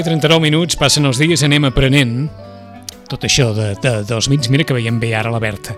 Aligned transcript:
10 0.00 0.06
i 0.06 0.16
39 0.16 0.40
minuts, 0.40 0.76
passen 0.80 1.04
els 1.04 1.18
dies, 1.20 1.42
anem 1.44 1.66
aprenent 1.68 2.14
tot 3.10 3.26
això 3.26 3.50
de, 3.52 3.74
de, 3.82 3.90
dels 4.08 4.30
mits. 4.32 4.48
Mira 4.48 4.64
que 4.64 4.72
veiem 4.72 4.96
bé 5.02 5.10
ara 5.12 5.28
la 5.32 5.40
Berta. 5.42 5.74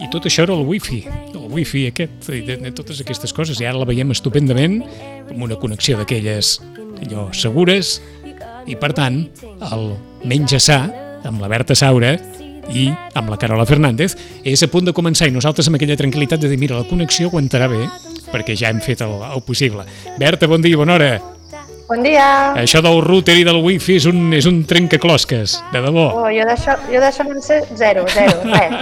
I 0.00 0.08
tot 0.08 0.24
això 0.30 0.46
era 0.46 0.54
el 0.54 0.64
wifi, 0.64 1.02
el 1.34 1.50
wifi 1.52 1.82
aquest, 1.90 2.30
i 2.32 2.40
de, 2.46 2.56
de 2.62 2.72
totes 2.72 3.02
aquestes 3.04 3.34
coses. 3.36 3.60
I 3.60 3.68
ara 3.68 3.82
la 3.82 3.88
veiem 3.88 4.14
estupendament, 4.14 4.78
amb 5.26 5.44
una 5.44 5.58
connexió 5.60 5.98
d'aquelles 5.98 6.54
allò 7.02 7.28
segures, 7.36 7.98
i 8.64 8.76
per 8.80 8.94
tant, 8.96 9.20
el 9.68 9.88
menja 10.24 10.62
sa, 10.62 10.80
amb 11.28 11.44
la 11.44 11.52
Berta 11.52 11.76
Saura, 11.76 12.14
i 12.72 12.88
amb 13.18 13.28
la 13.28 13.36
Carola 13.40 13.68
Fernández, 13.68 14.16
és 14.48 14.64
a 14.64 14.72
punt 14.72 14.88
de 14.88 14.96
començar 14.96 15.28
i 15.28 15.34
nosaltres 15.34 15.68
amb 15.68 15.76
aquella 15.76 15.96
tranquil·litat 16.00 16.40
de 16.40 16.48
dir, 16.52 16.60
mira, 16.60 16.80
la 16.80 16.88
connexió 16.88 17.28
aguantarà 17.28 17.68
bé, 17.68 17.84
perquè 18.32 18.56
ja 18.56 18.72
hem 18.72 18.80
fet 18.84 19.04
el, 19.04 19.18
el 19.28 19.44
possible. 19.44 19.84
Berta, 20.16 20.48
bon 20.48 20.64
dia, 20.64 20.80
bona 20.80 20.96
hora. 20.96 21.37
Bon 21.88 22.02
dia. 22.04 22.52
Això 22.60 22.82
del 22.84 22.98
router 23.00 23.38
i 23.40 23.44
del 23.48 23.62
wifi 23.64 23.94
és 23.96 24.04
un, 24.10 24.26
és 24.36 24.44
un 24.48 24.58
trencaclosques, 24.68 25.54
de 25.72 25.80
debò. 25.80 26.02
Oh, 26.20 26.26
jo 26.28 26.44
d'això 26.44 26.74
jo 26.90 27.00
d'això 27.00 27.24
no 27.24 27.32
en 27.32 27.40
sé 27.44 27.62
zero, 27.80 28.02
zero, 28.12 28.34
res. 28.52 28.74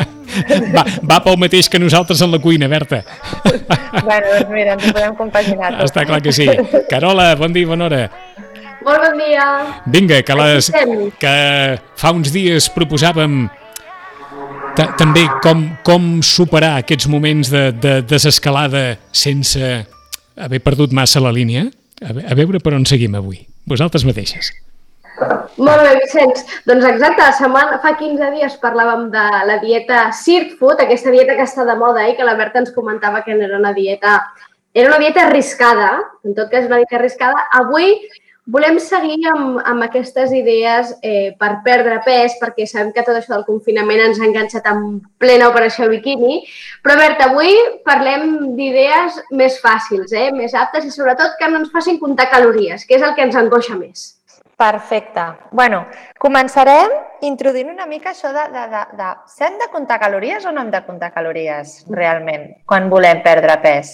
Va, 0.74 0.82
va 1.06 1.20
pel 1.22 1.38
mateix 1.38 1.68
que 1.70 1.78
nosaltres 1.78 2.20
en 2.26 2.32
la 2.34 2.40
cuina, 2.42 2.66
Berta. 2.68 3.04
bueno, 3.44 4.26
doncs 4.32 4.50
mira, 4.50 4.74
ens 4.74 4.88
ho 4.88 4.92
podem 4.96 5.14
compaginar. 5.20 5.70
Tot. 5.76 5.84
Està 5.86 6.02
clar 6.08 6.18
que 6.24 6.34
sí. 6.34 6.48
Carola, 6.90 7.28
bon 7.38 7.54
dia, 7.54 7.68
bona 7.70 7.86
hora. 7.86 8.02
Molt 8.86 9.00
bon 9.06 9.16
dia. 9.22 9.46
Vinga, 9.86 10.20
que, 10.26 10.34
les, 10.42 10.72
que 11.22 11.36
fa 11.98 12.10
uns 12.14 12.34
dies 12.34 12.66
proposàvem 12.74 13.46
ta- 14.74 14.90
també 14.98 15.28
com, 15.46 15.62
com 15.86 16.10
superar 16.26 16.80
aquests 16.82 17.06
moments 17.10 17.54
de, 17.54 17.68
de 17.70 17.96
desescalada 18.02 18.96
sense 19.14 19.62
haver 20.36 20.60
perdut 20.66 20.90
massa 20.94 21.22
la 21.22 21.30
línia. 21.34 21.68
A, 22.04 22.12
ve- 22.12 22.26
a 22.28 22.34
veure 22.36 22.60
per 22.60 22.74
on 22.76 22.84
seguim 22.88 23.14
avui. 23.16 23.46
Vosaltres 23.66 24.04
mateixes. 24.04 24.52
Molt 25.56 25.80
bé, 25.80 25.94
Vicenç. 26.02 26.42
Doncs 26.68 26.84
exacte, 26.84 27.22
la 27.24 27.32
setmana, 27.32 27.78
fa 27.80 27.94
15 27.96 28.26
dies 28.34 28.58
parlàvem 28.60 29.06
de 29.14 29.22
la 29.48 29.56
dieta 29.62 30.10
Sirt 30.12 30.58
Food, 30.58 30.82
aquesta 30.84 31.10
dieta 31.14 31.36
que 31.38 31.46
està 31.48 31.64
de 31.64 31.76
moda 31.80 32.04
i 32.10 32.16
que 32.18 32.26
la 32.28 32.34
Berta 32.36 32.60
ens 32.60 32.74
comentava 32.76 33.22
que 33.24 33.32
era 33.32 33.56
una 33.56 33.72
dieta 33.72 34.18
era 34.76 34.90
una 34.90 34.98
dieta 35.00 35.22
arriscada, 35.24 36.02
en 36.22 36.34
tot 36.36 36.50
cas 36.52 36.66
una 36.68 36.76
dieta 36.82 36.98
arriscada. 36.98 37.46
Avui 37.56 37.94
volem 38.46 38.78
seguir 38.78 39.18
amb, 39.32 39.58
amb 39.66 39.84
aquestes 39.86 40.32
idees 40.34 40.92
eh, 41.02 41.34
per 41.38 41.60
perdre 41.66 41.98
pes, 42.04 42.36
perquè 42.40 42.66
sabem 42.68 42.92
que 42.94 43.04
tot 43.06 43.18
això 43.18 43.34
del 43.34 43.46
confinament 43.48 44.04
ens 44.04 44.20
ha 44.20 44.26
enganxat 44.28 44.68
en 44.70 44.84
plena 45.20 45.48
operació 45.50 45.88
biquini. 45.90 46.40
Però, 46.84 46.96
Berta, 47.00 47.30
avui 47.30 47.54
parlem 47.86 48.54
d'idees 48.58 49.18
més 49.38 49.58
fàcils, 49.62 50.14
eh? 50.14 50.28
més 50.34 50.54
aptes 50.54 50.86
i 50.86 50.92
sobretot 50.94 51.34
que 51.40 51.48
no 51.50 51.62
ens 51.62 51.72
facin 51.74 51.98
comptar 52.02 52.30
calories, 52.30 52.86
que 52.86 52.98
és 52.98 53.06
el 53.06 53.16
que 53.16 53.26
ens 53.26 53.38
angoixa 53.38 53.78
més. 53.78 54.12
Perfecte. 54.56 55.20
bueno, 55.52 55.82
començarem 56.16 56.88
introduint 57.28 57.68
una 57.68 57.84
mica 57.84 58.14
això 58.14 58.30
de, 58.32 58.46
de, 58.54 58.62
de, 58.72 58.84
de 58.96 59.08
si 59.28 59.44
hem 59.44 59.58
de 59.60 59.68
comptar 59.68 59.98
calories 60.00 60.46
o 60.48 60.52
no 60.52 60.62
hem 60.64 60.70
de 60.72 60.80
comptar 60.86 61.10
calories 61.12 61.82
realment 61.92 62.54
quan 62.64 62.88
volem 62.88 63.20
perdre 63.20 63.58
pes. 63.60 63.92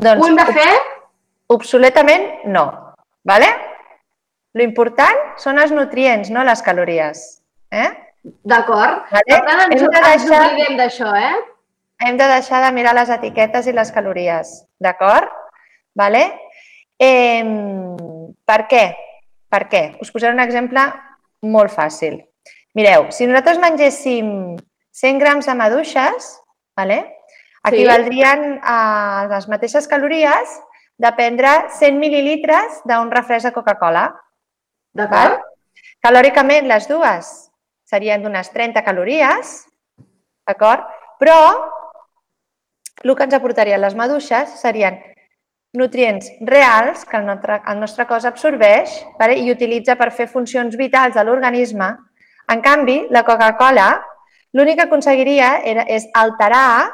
Doncs 0.00 0.24
Ho 0.24 0.30
hem 0.30 0.40
de 0.40 0.46
fer? 0.56 0.70
obsoletament 1.52 2.46
no. 2.46 2.64
¿vale? 3.24 3.46
Lo 4.54 4.62
important 4.66 5.20
són 5.38 5.58
els 5.62 5.70
nutrients, 5.74 6.30
no 6.30 6.42
les 6.44 6.62
calories. 6.66 7.20
Eh? 7.70 7.88
D'acord. 8.44 9.04
Vale. 9.12 9.26
Per 9.28 9.40
tant, 9.46 9.60
ens, 9.66 9.82
Hem 9.82 9.90
de 9.90 9.98
ens 10.00 10.24
deixar- 10.24 10.46
oblidem 10.52 10.76
d'això, 10.80 11.12
eh? 11.16 11.36
Hem 12.00 12.16
de 12.16 12.26
deixar 12.26 12.62
de 12.64 12.72
mirar 12.72 12.94
les 12.96 13.10
etiquetes 13.10 13.66
i 13.66 13.72
les 13.76 13.92
calories, 13.92 14.64
d'acord? 14.80 15.28
Vale? 15.94 16.24
Eh, 16.98 17.44
per 18.44 18.66
què? 18.68 18.84
Per 19.50 19.68
què? 19.68 19.82
Us 20.00 20.10
posaré 20.10 20.32
un 20.34 20.40
exemple 20.40 20.80
molt 21.42 21.70
fàcil. 21.72 22.20
Mireu, 22.74 23.08
si 23.10 23.26
nosaltres 23.26 23.58
mengéssim 23.58 24.56
100 24.92 25.18
grams 25.18 25.46
de 25.46 25.54
maduixes, 25.54 26.36
vale? 26.76 27.16
equivaldrien 27.68 28.58
a 28.64 29.26
les 29.28 29.46
mateixes 29.48 29.86
calories 29.88 30.54
de 30.96 31.10
prendre 31.12 31.50
100 31.76 31.98
mil·lilitres 32.00 32.80
d'un 32.88 33.10
refresc 33.12 33.44
de 33.46 33.52
Coca-Cola. 33.52 34.06
D'acord? 34.96 35.38
Calòricament, 36.02 36.66
les 36.66 36.88
dues 36.90 37.28
serien 37.86 38.22
d'unes 38.22 38.50
30 38.54 38.82
calories, 38.86 39.52
d'acord? 40.46 40.86
Però 41.20 41.38
el 43.04 43.14
que 43.16 43.26
ens 43.26 43.36
aportarien 43.36 43.80
les 43.80 43.96
maduixes 43.96 44.58
serien 44.60 44.98
nutrients 45.78 46.30
reals 46.42 47.04
que 47.06 47.16
el 47.16 47.26
nostre, 47.26 47.60
el 47.70 47.78
nostre 47.78 48.06
cos 48.06 48.26
absorbeix 48.26 48.96
vale? 49.20 49.38
i 49.38 49.52
utilitza 49.52 49.94
per 49.96 50.10
fer 50.10 50.26
funcions 50.26 50.76
vitals 50.76 51.14
de 51.14 51.24
l'organisme. 51.24 51.92
En 52.50 52.62
canvi, 52.64 53.04
la 53.14 53.22
Coca-Cola 53.22 53.92
l'únic 54.56 54.80
que 54.80 54.88
aconseguiria 54.88 55.60
era, 55.62 55.84
és 55.86 56.08
alterar 56.18 56.90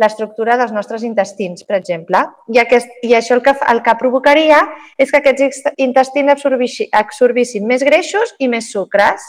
l'estructura 0.00 0.56
dels 0.56 0.72
nostres 0.72 1.04
intestins, 1.06 1.66
per 1.68 1.76
exemple. 1.76 2.22
I, 2.48 2.60
aquest, 2.62 2.90
i 3.04 3.12
això 3.18 3.36
el 3.36 3.44
que, 3.44 3.54
el 3.72 3.82
que 3.84 3.96
provocaria 4.00 4.62
és 4.98 5.12
que 5.12 5.20
aquests 5.20 5.74
intestins 5.76 6.32
absorbixi- 6.32 6.88
absorbissin 7.02 7.68
més 7.68 7.84
greixos 7.86 8.34
i 8.38 8.48
més 8.48 8.72
sucres. 8.72 9.28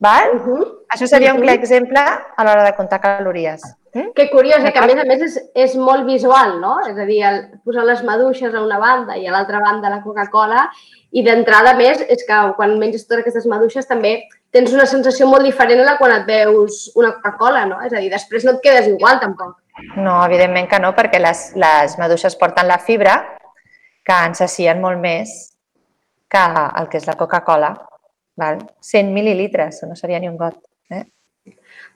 Val? 0.00 0.36
Uh 0.36 0.40
-huh. 0.46 0.64
Això 0.94 1.06
seria 1.06 1.34
un 1.34 1.42
clar 1.42 1.54
exemple 1.54 2.00
a 2.00 2.44
l'hora 2.44 2.64
de 2.64 2.74
comptar 2.74 3.00
calories. 3.00 3.62
Mm? 3.92 4.12
Que 4.14 4.30
curiós, 4.30 4.64
eh? 4.64 4.72
que 4.72 4.78
a 4.78 4.86
més 4.86 4.98
a 4.98 5.04
més 5.04 5.20
és, 5.20 5.36
és 5.54 5.74
molt 5.74 6.06
visual, 6.06 6.60
no? 6.60 6.78
És 6.86 6.96
a 6.96 7.04
dir, 7.04 7.22
el, 7.26 7.40
posar 7.64 7.84
les 7.84 8.02
maduixes 8.06 8.54
a 8.54 8.62
una 8.62 8.78
banda 8.78 9.16
i 9.18 9.26
a 9.26 9.32
l'altra 9.32 9.58
banda 9.58 9.90
la 9.90 10.02
Coca-Cola 10.02 10.68
i 11.10 11.24
d'entrada 11.26 11.74
més 11.74 12.00
és 12.06 12.22
que 12.26 12.38
quan 12.56 12.78
menges 12.78 13.06
totes 13.06 13.24
aquestes 13.24 13.46
maduixes 13.50 13.88
també 13.88 14.22
tens 14.54 14.72
una 14.72 14.86
sensació 14.86 15.26
molt 15.26 15.42
diferent 15.42 15.80
a 15.82 15.88
la 15.88 15.96
quan 15.98 16.14
et 16.14 16.26
veus 16.26 16.92
una 16.94 17.12
Coca-Cola, 17.16 17.64
no? 17.66 17.80
És 17.82 17.92
a 17.92 17.98
dir, 17.98 18.10
després 18.10 18.46
no 18.46 18.52
et 18.52 18.62
quedes 18.62 18.86
igual 18.86 19.18
tampoc. 19.20 19.58
No, 19.96 20.16
evidentment 20.24 20.68
que 20.70 20.80
no, 20.82 20.94
perquè 20.96 21.20
les, 21.22 21.50
les 21.58 21.96
maduixes 22.00 22.36
porten 22.40 22.68
la 22.68 22.78
fibra 22.78 23.18
que 24.06 24.16
ens 24.26 24.40
sacien 24.42 24.80
molt 24.82 25.00
més 25.00 25.32
que 26.30 26.42
el 26.80 26.88
que 26.90 27.00
és 27.00 27.06
la 27.08 27.18
Coca-Cola. 27.18 27.74
val? 28.40 28.60
100 28.80 29.10
mil·lilitres, 29.12 29.82
no 29.84 29.96
seria 29.98 30.20
ni 30.20 30.28
un 30.28 30.36
got. 30.40 30.54
Eh? 30.90 31.02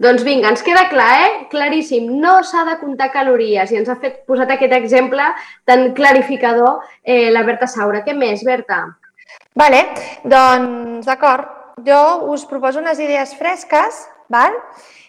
Doncs 0.03 0.25
vinga, 0.27 0.51
ens 0.51 0.65
queda 0.67 0.89
clar, 0.91 1.13
eh? 1.23 1.31
Claríssim, 1.53 2.11
no 2.21 2.43
s'ha 2.45 2.65
de 2.69 2.75
comptar 2.83 3.13
calories 3.15 3.71
i 3.73 3.79
ens 3.79 3.89
ha 3.89 3.97
fet 4.03 4.25
posat 4.29 4.51
aquest 4.53 4.75
exemple 4.77 5.25
tan 5.65 5.93
clarificador 5.97 6.83
eh, 7.03 7.31
la 7.31 7.45
Berta 7.47 7.71
Saura. 7.71 8.03
Què 8.05 8.13
més, 8.19 8.45
Berta? 8.45 8.83
Vale, 9.57 9.85
doncs 10.25 11.07
d'acord. 11.07 11.49
Jo 11.87 12.03
us 12.31 12.45
proposo 12.51 12.83
unes 12.83 13.01
idees 13.03 13.33
fresques 13.39 14.05
val? 14.31 14.53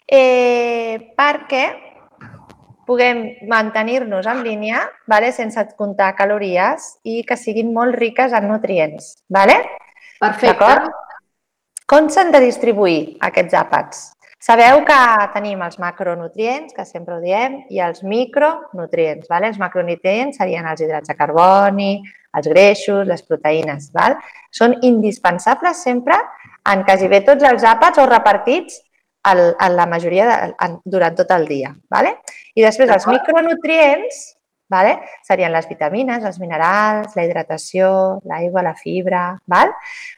Eh, 0.08 1.14
perquè 1.18 1.66
puguem 2.88 3.24
mantenir-nos 3.50 4.28
en 4.30 4.44
línia 4.46 4.86
vale? 5.08 5.32
sense 5.36 5.62
comptar 5.78 6.14
calories 6.16 6.96
i 7.04 7.24
que 7.28 7.38
siguin 7.38 7.74
molt 7.74 7.98
riques 7.98 8.34
en 8.34 8.48
nutrients. 8.50 9.16
Vale? 9.30 9.58
Perfecte. 10.20 10.92
Com 11.86 12.10
s'han 12.10 12.32
de 12.34 12.42
distribuir 12.42 13.18
aquests 13.22 13.58
àpats? 13.58 14.06
Sabeu 14.46 14.84
que 14.86 14.98
tenim 15.34 15.62
els 15.66 15.80
macronutrients, 15.82 16.74
que 16.76 16.84
sempre 16.86 17.16
ho 17.16 17.22
diem, 17.22 17.64
i 17.74 17.80
els 17.82 18.04
micronutrients. 18.06 19.26
Vale? 19.30 19.50
Els 19.50 19.58
macronutrients 19.62 20.38
serien 20.38 20.68
els 20.70 20.84
hidrats 20.86 21.10
de 21.10 21.16
carboni, 21.18 22.04
els 22.38 22.50
greixos, 22.52 23.08
les 23.10 23.24
proteïnes. 23.26 23.90
Val? 23.96 24.18
Són 24.54 24.76
indispensables 24.86 25.82
sempre 25.82 26.20
en 26.70 26.84
quasi 26.86 27.10
bé 27.10 27.24
tots 27.26 27.46
els 27.48 27.66
àpats 27.66 28.02
o 28.02 28.06
repartits 28.10 28.82
al- 29.32 29.56
en 29.60 29.76
la 29.76 29.86
majoria 29.90 30.26
de, 30.30 30.56
en, 30.66 30.80
durant 30.86 31.16
tot 31.18 31.32
el 31.36 31.48
dia. 31.50 31.74
Vale? 31.90 32.16
I 32.56 32.64
després 32.66 32.90
els 32.94 33.08
micronutrients 33.10 34.22
vale? 34.70 34.96
serien 35.28 35.52
les 35.54 35.68
vitamines, 35.70 36.24
els 36.24 36.40
minerals, 36.42 37.16
la 37.16 37.26
hidratació, 37.26 37.90
l'aigua, 38.26 38.64
la 38.66 38.74
fibra. 38.78 39.26
Val? 39.52 39.74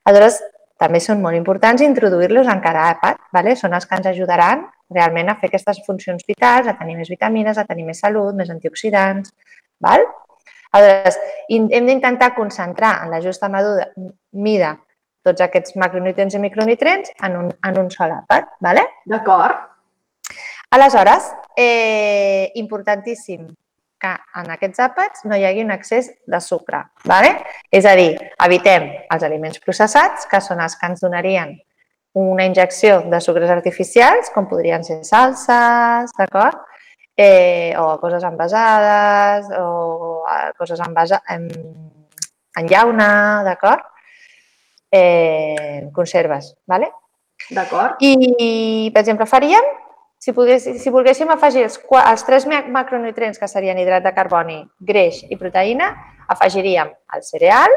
Aleshores, 0.05 0.39
també 0.77 1.01
són 1.01 1.21
molt 1.23 1.35
importants 1.35 1.81
introduir-los 1.81 2.47
en 2.47 2.61
cada 2.63 2.87
àpat. 2.93 3.19
Vale? 3.33 3.55
Són 3.59 3.73
els 3.73 3.87
que 3.89 3.97
ens 3.97 4.07
ajudaran 4.13 4.67
realment 4.93 5.29
a 5.29 5.35
fer 5.35 5.49
aquestes 5.49 5.81
funcions 5.85 6.23
vitals, 6.27 6.67
a 6.67 6.77
tenir 6.79 6.95
més 6.95 7.09
vitamines, 7.11 7.57
a 7.57 7.65
tenir 7.67 7.83
més 7.87 7.99
salut, 7.99 8.35
més 8.35 8.49
antioxidants. 8.53 9.33
Val? 9.83 10.05
Aleshores, 10.77 11.17
hem 11.49 11.87
d'intentar 11.87 12.33
concentrar 12.35 12.99
en 13.03 13.11
la 13.11 13.21
justa 13.23 13.49
mida 14.31 14.75
tots 15.27 15.43
aquests 15.45 15.75
macronutrients 15.79 16.35
i 16.35 16.43
micronutrients 16.43 17.13
en 17.27 17.37
un, 17.43 17.53
en 17.69 17.79
un 17.83 17.91
sol 17.93 18.15
àpat. 18.15 18.55
Vale? 18.63 18.87
D'acord. 19.05 19.67
Aleshores, 20.71 21.31
eh, 21.55 22.51
importantíssim 22.55 23.47
que 23.97 24.11
en 24.39 24.51
aquests 24.53 24.81
àpats 24.83 25.23
no 25.25 25.37
hi 25.37 25.45
hagi 25.47 25.63
un 25.65 25.73
excés 25.73 26.09
de 26.29 26.39
sucre. 26.43 26.83
Vale? 27.09 27.31
És 27.73 27.85
a 27.85 27.95
dir, 27.97 28.11
evitem 28.45 28.89
els 29.13 29.25
aliments 29.25 29.61
processats, 29.63 30.27
que 30.29 30.41
són 30.43 30.61
els 30.63 30.77
que 30.77 30.89
ens 30.91 31.01
donarien 31.01 31.55
una 32.17 32.45
injecció 32.45 33.01
de 33.09 33.19
sucres 33.21 33.49
artificials, 33.53 34.31
com 34.33 34.47
podrien 34.49 34.85
ser 34.85 35.03
salses, 35.05 36.13
d'acord? 36.17 36.63
Eh, 37.17 37.73
o 37.77 37.97
coses 38.01 38.23
envasades, 38.25 39.49
o 39.57 40.23
eh, 40.29 40.51
coses 40.57 40.81
envasa, 40.85 41.21
en, 41.33 41.47
en 42.57 42.69
llauna, 42.69 43.09
d'acord? 43.45 43.85
Eh, 44.91 45.89
conserves. 45.93 46.55
¿vale? 46.65 46.91
D'acord. 47.49 47.97
I, 48.01 48.89
per 48.93 49.01
exemple, 49.01 49.25
faríem, 49.25 49.63
si, 50.17 50.33
pogués, 50.33 50.65
si 50.81 50.89
volguéssim 50.89 51.29
afegir 51.29 51.63
els, 51.67 51.77
els 52.01 52.25
tres 52.25 52.47
ma- 52.49 52.65
macronutrients 52.79 53.39
que 53.39 53.47
serien 53.47 53.77
hidrat 53.79 54.03
de 54.03 54.13
carboni, 54.15 54.61
greix 54.79 55.23
i 55.29 55.37
proteïna, 55.37 55.91
afegiríem 56.27 56.89
el 57.15 57.23
cereal, 57.23 57.71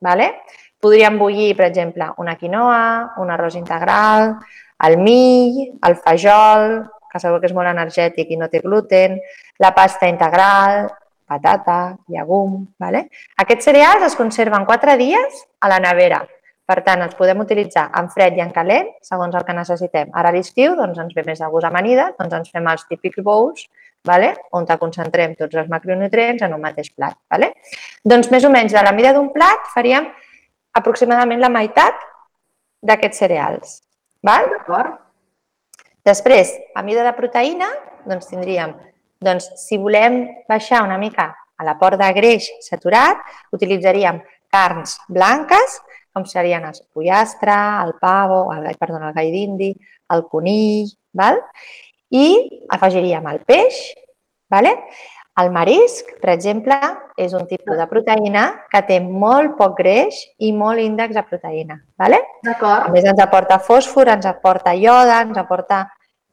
¿vale? 0.00 0.34
podríem 0.80 1.18
bullir, 1.20 1.52
per 1.58 1.66
exemple, 1.66 2.06
una 2.16 2.38
quinoa, 2.40 3.12
un 3.20 3.28
arròs 3.28 3.58
integral, 3.58 4.38
el 4.86 4.96
mill, 4.96 5.74
el 5.84 5.96
fajol, 6.00 6.86
que 7.12 7.20
segur 7.20 7.40
que 7.42 7.50
és 7.50 7.52
molt 7.52 7.68
energètic 7.68 8.30
i 8.32 8.38
no 8.40 8.48
té 8.48 8.62
gluten, 8.64 9.18
la 9.60 9.74
pasta 9.76 10.08
integral, 10.08 10.86
patata, 11.30 11.78
llegum. 12.10 12.66
¿vale? 12.82 13.06
Aquests 13.38 13.70
cereals 13.70 14.10
es 14.10 14.18
conserven 14.18 14.66
4 14.66 14.98
dies 15.00 15.44
a 15.60 15.70
la 15.70 15.78
nevera. 15.82 16.24
Per 16.70 16.78
tant, 16.86 17.00
els 17.02 17.16
podem 17.18 17.40
utilitzar 17.42 17.88
en 17.98 18.06
fred 18.14 18.36
i 18.38 18.42
en 18.44 18.52
calent, 18.54 18.92
segons 19.02 19.34
el 19.34 19.46
que 19.46 19.54
necessitem. 19.56 20.10
Ara 20.14 20.30
a 20.30 20.34
l'estiu 20.36 20.76
doncs, 20.78 21.00
ens 21.02 21.16
ve 21.16 21.24
més 21.26 21.40
de 21.42 21.48
gust 21.50 21.66
amanida, 21.66 22.12
doncs 22.18 22.36
ens 22.38 22.52
fem 22.54 22.68
els 22.70 22.84
típics 22.86 23.24
bowls 23.26 23.64
vale? 24.06 24.34
on 24.52 24.66
te 24.66 24.76
concentrem 24.78 25.34
tots 25.38 25.58
els 25.58 25.70
macronutrients 25.72 26.42
en 26.46 26.54
un 26.54 26.62
mateix 26.62 26.92
plat. 26.94 27.16
Vale? 27.30 27.52
Doncs 28.06 28.30
més 28.30 28.46
o 28.46 28.52
menys 28.54 28.76
de 28.76 28.84
la 28.86 28.94
mida 28.96 29.12
d'un 29.16 29.32
plat 29.34 29.66
faríem 29.74 30.06
aproximadament 30.78 31.42
la 31.42 31.50
meitat 31.52 32.06
d'aquests 32.86 33.24
cereals. 33.24 33.80
Val? 34.22 34.46
D'acord. 34.52 35.00
Després, 36.06 36.54
a 36.76 36.82
mida 36.86 37.02
de 37.04 37.12
proteïna, 37.16 37.68
doncs 38.08 38.30
tindríem, 38.30 38.72
doncs, 39.20 39.50
si 39.60 39.76
volem 39.78 40.22
baixar 40.48 40.82
una 40.86 40.96
mica 40.98 41.28
a 41.60 41.64
l'aport 41.66 41.98
de 42.00 42.08
greix 42.16 42.48
saturat, 42.64 43.20
utilitzaríem 43.52 44.22
carns 44.50 44.96
blanques, 45.08 45.78
com 46.12 46.24
serien 46.26 46.64
els 46.66 46.80
pollastre, 46.94 47.54
el 47.84 47.92
pavo, 48.00 48.46
el, 48.54 48.64
gai- 48.64 48.78
perdó, 48.80 48.98
el 48.98 49.12
gall 49.14 49.30
d'indi, 49.30 49.70
el 50.14 50.24
conill, 50.32 50.88
val? 51.14 51.38
i 52.10 52.26
afegiríem 52.74 53.26
el 53.30 53.38
peix, 53.46 53.76
vale? 54.50 54.72
el 55.40 55.52
marisc, 55.54 56.08
per 56.20 56.32
exemple, 56.34 56.74
és 57.16 57.32
un 57.36 57.46
tipus 57.48 57.76
de 57.78 57.86
proteïna 57.88 58.42
que 58.72 58.80
té 58.88 58.98
molt 59.00 59.54
poc 59.56 59.76
greix 59.78 60.16
i 60.42 60.50
molt 60.52 60.80
índex 60.82 61.14
de 61.14 61.22
proteïna. 61.28 61.78
Vale? 61.96 62.18
A 62.88 62.90
més, 62.92 63.04
ens 63.08 63.20
aporta 63.22 63.60
fòsfor, 63.62 64.10
ens 64.16 64.26
aporta 64.26 64.74
ioda, 64.74 65.20
ens 65.22 65.38
aporta 65.40 65.84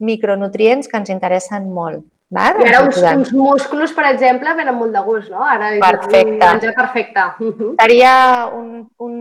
micronutrients 0.02 0.88
que 0.90 0.98
ens 0.98 1.10
interessen 1.14 1.70
molt. 1.72 2.02
Val? 2.30 2.58
I 2.60 2.66
ara 2.68 2.82
uns, 2.84 2.98
uns 3.00 3.30
músculos, 3.32 3.92
per 3.96 4.04
exemple, 4.10 4.52
venen 4.56 4.76
molt 4.76 4.92
de 4.92 5.00
gust, 5.06 5.30
no? 5.32 5.40
Ara 5.48 5.70
és 5.76 5.80
Perfecte. 5.80 6.24
un 6.28 6.34
menjar 6.42 6.74
perfecte. 6.76 7.24
Seria 7.82 8.14
un, 8.52 8.82
un 9.00 9.14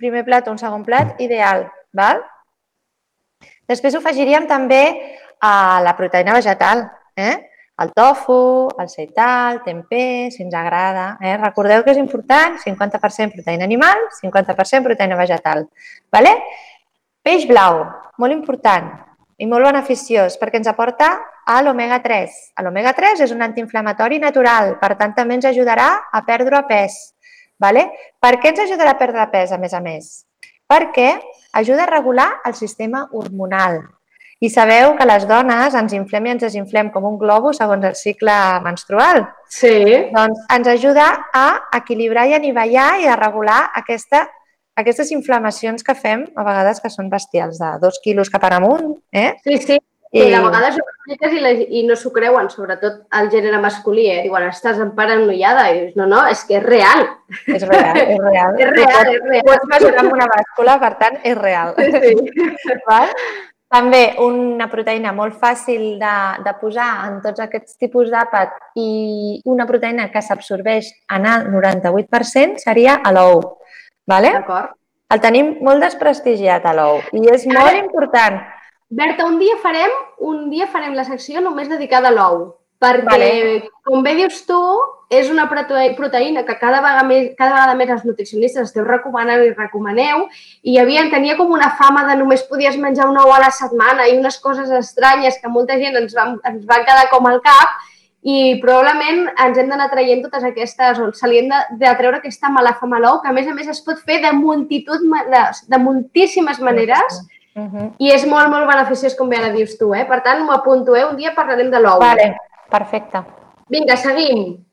primer 0.00 0.24
plat 0.24 0.48
o 0.48 0.54
un 0.54 0.60
segon 0.60 0.84
plat 0.86 1.20
ideal. 1.20 1.66
Val? 1.92 2.22
Després 3.68 3.94
ho 3.94 4.00
afegiríem 4.00 4.48
també 4.48 4.80
a 5.44 5.82
la 5.84 5.92
proteïna 5.98 6.36
vegetal. 6.36 6.86
Eh? 7.20 7.34
El 7.84 7.90
tofu, 7.92 8.70
el 8.80 8.88
seital, 8.88 9.60
tempeh, 9.66 10.30
si 10.32 10.44
ens 10.46 10.56
agrada. 10.56 11.18
Eh? 11.20 11.36
Recordeu 11.36 11.84
que 11.84 11.92
és 11.92 12.00
important 12.00 12.56
50% 12.64 13.36
proteïna 13.36 13.68
animal, 13.68 14.08
50% 14.22 14.88
proteïna 14.88 15.20
vegetal. 15.20 15.66
Vale? 16.14 16.32
Peix 17.24 17.44
blau, 17.50 17.82
molt 18.20 18.32
important 18.32 18.88
i 19.36 19.48
molt 19.50 19.66
beneficiós 19.66 20.38
perquè 20.40 20.60
ens 20.60 20.70
aporta 20.70 21.12
a 21.46 21.60
l'omega-3. 21.62 22.36
L'omega-3 22.64 23.24
és 23.26 23.32
un 23.34 23.44
antiinflamatori 23.44 24.20
natural, 24.22 24.76
per 24.80 24.94
tant 25.00 25.14
també 25.16 25.38
ens 25.38 25.48
ajudarà 25.50 25.88
a 26.12 26.22
perdre 26.26 26.62
pes. 26.68 26.96
Vale? 27.60 27.88
Per 28.20 28.36
què 28.42 28.50
ens 28.52 28.64
ajudarà 28.64 28.94
a 28.94 29.00
perdre 29.00 29.26
pes, 29.32 29.52
a 29.52 29.58
més 29.62 29.74
a 29.74 29.80
més? 29.84 30.14
Perquè 30.70 31.10
ajuda 31.60 31.84
a 31.84 31.90
regular 31.92 32.30
el 32.48 32.56
sistema 32.58 33.04
hormonal. 33.12 33.82
I 34.44 34.50
sabeu 34.50 34.92
que 34.98 35.06
les 35.06 35.24
dones 35.28 35.74
ens 35.78 35.92
inflem 35.96 36.26
i 36.26 36.32
ens 36.34 36.42
desinflem 36.44 36.90
com 36.92 37.06
un 37.08 37.16
globus 37.20 37.60
segons 37.60 37.86
el 37.88 37.94
cicle 37.96 38.34
menstrual. 38.64 39.22
Sí. 39.48 40.10
Doncs 40.12 40.42
ens 40.56 40.70
ajuda 40.74 41.06
a 41.32 41.46
equilibrar 41.78 42.26
i 42.28 42.34
anivellar 42.36 42.88
i 43.00 43.08
a 43.08 43.16
regular 43.20 43.60
aquesta, 43.80 44.24
aquestes 44.76 45.14
inflamacions 45.14 45.86
que 45.86 45.94
fem 45.94 46.26
a 46.34 46.44
vegades 46.44 46.82
que 46.82 46.92
són 46.92 47.08
bestials, 47.12 47.60
de 47.62 47.72
dos 47.80 48.00
quilos 48.04 48.32
cap 48.32 48.44
amunt. 48.50 48.98
Eh? 49.12 49.32
Sí, 49.46 49.60
sí. 49.62 49.78
I, 50.14 50.28
I 50.30 50.34
a 50.38 50.42
vegades 50.44 50.76
ho 50.78 50.82
expliques 50.84 51.32
i, 51.34 51.40
la, 51.42 51.50
i 51.50 51.80
no 51.88 51.96
s'ho 51.98 52.12
creuen, 52.14 52.46
sobretot 52.52 53.00
el 53.18 53.30
gènere 53.32 53.58
masculí, 53.58 54.04
eh? 54.12 54.20
Diuen, 54.22 54.44
estàs 54.46 54.78
emparanoiada. 54.84 55.64
I 55.72 55.80
dius, 55.80 55.96
no, 55.98 56.06
no, 56.10 56.20
és 56.30 56.44
que 56.46 56.60
és 56.60 56.62
real. 56.62 57.02
és 57.50 57.64
real, 57.66 57.98
és 57.98 58.20
real. 58.22 58.54
És 58.62 58.70
real, 58.76 59.10
és 59.10 59.26
real. 59.26 59.48
pots 59.48 59.66
mesurar 59.72 60.04
amb 60.04 60.14
una 60.14 60.30
bàscula, 60.30 60.78
per 60.84 60.92
tant, 61.02 61.18
és 61.26 61.36
real. 61.40 61.74
Sí. 61.98 62.14
Val? 62.88 63.10
També 63.74 64.04
una 64.22 64.68
proteïna 64.70 65.10
molt 65.16 65.34
fàcil 65.42 65.96
de, 65.98 66.14
de 66.46 66.52
posar 66.60 66.88
en 67.08 67.18
tots 67.24 67.42
aquests 67.42 67.74
tipus 67.82 68.12
d'àpat 68.12 68.54
i 68.78 69.40
una 69.50 69.66
proteïna 69.66 70.12
que 70.14 70.22
s'absorbeix 70.22 70.92
en 71.16 71.26
el 71.26 71.48
98% 71.50 72.62
seria 72.62 73.00
a 73.02 73.10
l'ou. 73.16 73.42
Vale? 74.06 74.30
D'acord. 74.38 74.76
El 75.10 75.20
tenim 75.20 75.56
molt 75.66 75.82
desprestigiat 75.82 76.64
a 76.70 76.74
l'ou 76.76 77.02
i 77.18 77.26
és 77.34 77.48
molt 77.50 77.74
important. 77.80 78.38
Berta, 78.94 79.24
un 79.26 79.38
dia 79.40 79.56
farem 79.62 79.90
un 80.22 80.50
dia 80.50 80.68
farem 80.70 80.94
la 80.94 81.04
secció 81.06 81.40
només 81.42 81.70
dedicada 81.70 82.12
a 82.12 82.14
l'ou, 82.14 82.44
perquè, 82.80 83.06
Vale. 83.08 83.70
com 83.82 84.02
bé 84.04 84.12
dius 84.14 84.44
tu, 84.46 84.58
és 85.10 85.30
una 85.30 85.48
prote- 85.50 85.94
proteïna 85.96 86.44
que 86.46 86.54
cada 86.60 86.80
vegada 86.82 87.02
més, 87.08 87.32
cada 87.38 87.54
vegada 87.54 87.74
més 87.78 87.90
els 87.90 88.04
nutricionistes 88.06 88.68
esteu 88.68 88.84
recomanant 88.86 89.42
i 89.44 89.50
recomaneu, 89.54 90.28
i 90.62 90.76
havia, 90.78 91.08
tenia 91.10 91.36
com 91.36 91.50
una 91.52 91.72
fama 91.80 92.04
de 92.08 92.16
només 92.20 92.46
podies 92.50 92.78
menjar 92.78 93.08
un 93.10 93.18
ou 93.18 93.32
a 93.32 93.40
la 93.42 93.50
setmana 93.50 94.06
i 94.08 94.16
unes 94.18 94.38
coses 94.38 94.70
estranyes 94.70 95.40
que 95.42 95.50
molta 95.50 95.78
gent 95.80 95.98
ens 96.00 96.14
va, 96.16 96.28
ens 96.44 96.64
va 96.70 96.82
quedar 96.86 97.08
com 97.10 97.26
al 97.30 97.40
cap, 97.44 97.74
i 98.24 98.56
probablement 98.62 99.26
ens 99.44 99.58
hem 99.60 99.68
d'anar 99.68 99.90
traient 99.92 100.22
totes 100.24 100.46
aquestes, 100.48 100.98
o 100.98 101.10
se 101.12 101.28
li 101.28 101.42
hem 101.42 101.50
de, 101.52 101.58
de 101.82 101.90
treure 101.98 102.22
aquesta 102.22 102.48
mala 102.48 102.72
fama 102.80 102.96
a 102.96 103.04
l'ou, 103.04 103.20
que 103.20 103.28
a 103.28 103.36
més 103.36 103.50
a 103.50 103.54
més 103.56 103.68
es 103.68 103.82
pot 103.84 104.00
fer 104.00 104.22
de 104.22 104.32
multitud, 104.32 105.02
de, 105.34 105.42
de 105.68 105.78
moltíssimes 105.82 106.62
maneres, 106.64 107.20
Uh 107.54 107.62
-huh. 107.70 107.90
i 107.98 108.10
és 108.10 108.26
molt, 108.26 108.48
molt 108.50 108.66
beneficiós, 108.66 109.14
com 109.14 109.28
bé 109.28 109.36
ara 109.38 109.52
dius 109.54 109.78
tu, 109.78 109.94
eh? 109.94 110.04
Per 110.06 110.20
tant, 110.22 110.42
m'ho 110.42 110.52
apunto, 110.52 110.96
eh? 110.96 111.04
Un 111.04 111.16
dia 111.16 111.34
parlarem 111.34 111.70
de 111.70 111.80
l'ou. 111.80 112.00
Vale, 112.00 112.36
perfecte. 112.70 113.22
Vinga, 113.68 113.96
seguim. 113.96 114.64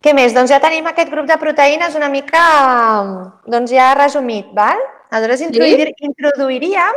Què 0.00 0.14
més? 0.14 0.34
Doncs 0.34 0.50
ja 0.50 0.60
tenim 0.60 0.86
aquest 0.86 1.10
grup 1.10 1.26
de 1.26 1.38
proteïnes 1.38 1.96
una 1.96 2.08
mica 2.08 2.42
doncs 3.46 3.70
ja 3.70 3.94
resumit, 3.94 4.46
val? 4.54 4.78
Aleshores 5.10 5.40
introduir, 5.40 5.94
introduiríem 5.98 6.94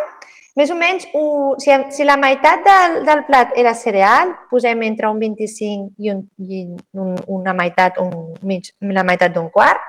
més 0.60 0.72
o 0.72 0.76
menys, 0.76 1.08
un, 1.16 1.56
si, 1.64 1.72
si 1.96 2.04
la 2.04 2.18
meitat 2.20 2.66
del, 2.66 2.98
del 3.08 3.24
plat 3.28 3.54
era 3.56 3.74
cereal, 3.78 4.34
posem 4.52 4.84
entre 4.84 5.08
un 5.08 5.20
25 5.22 5.94
i, 5.98 6.12
un, 6.12 6.26
i 6.44 6.66
un, 7.00 7.16
una 7.32 7.54
meitat, 7.56 8.00
un 8.04 8.34
mig, 8.44 8.74
la 8.84 9.06
meitat 9.08 9.32
d'un 9.36 9.48
quart, 9.54 9.80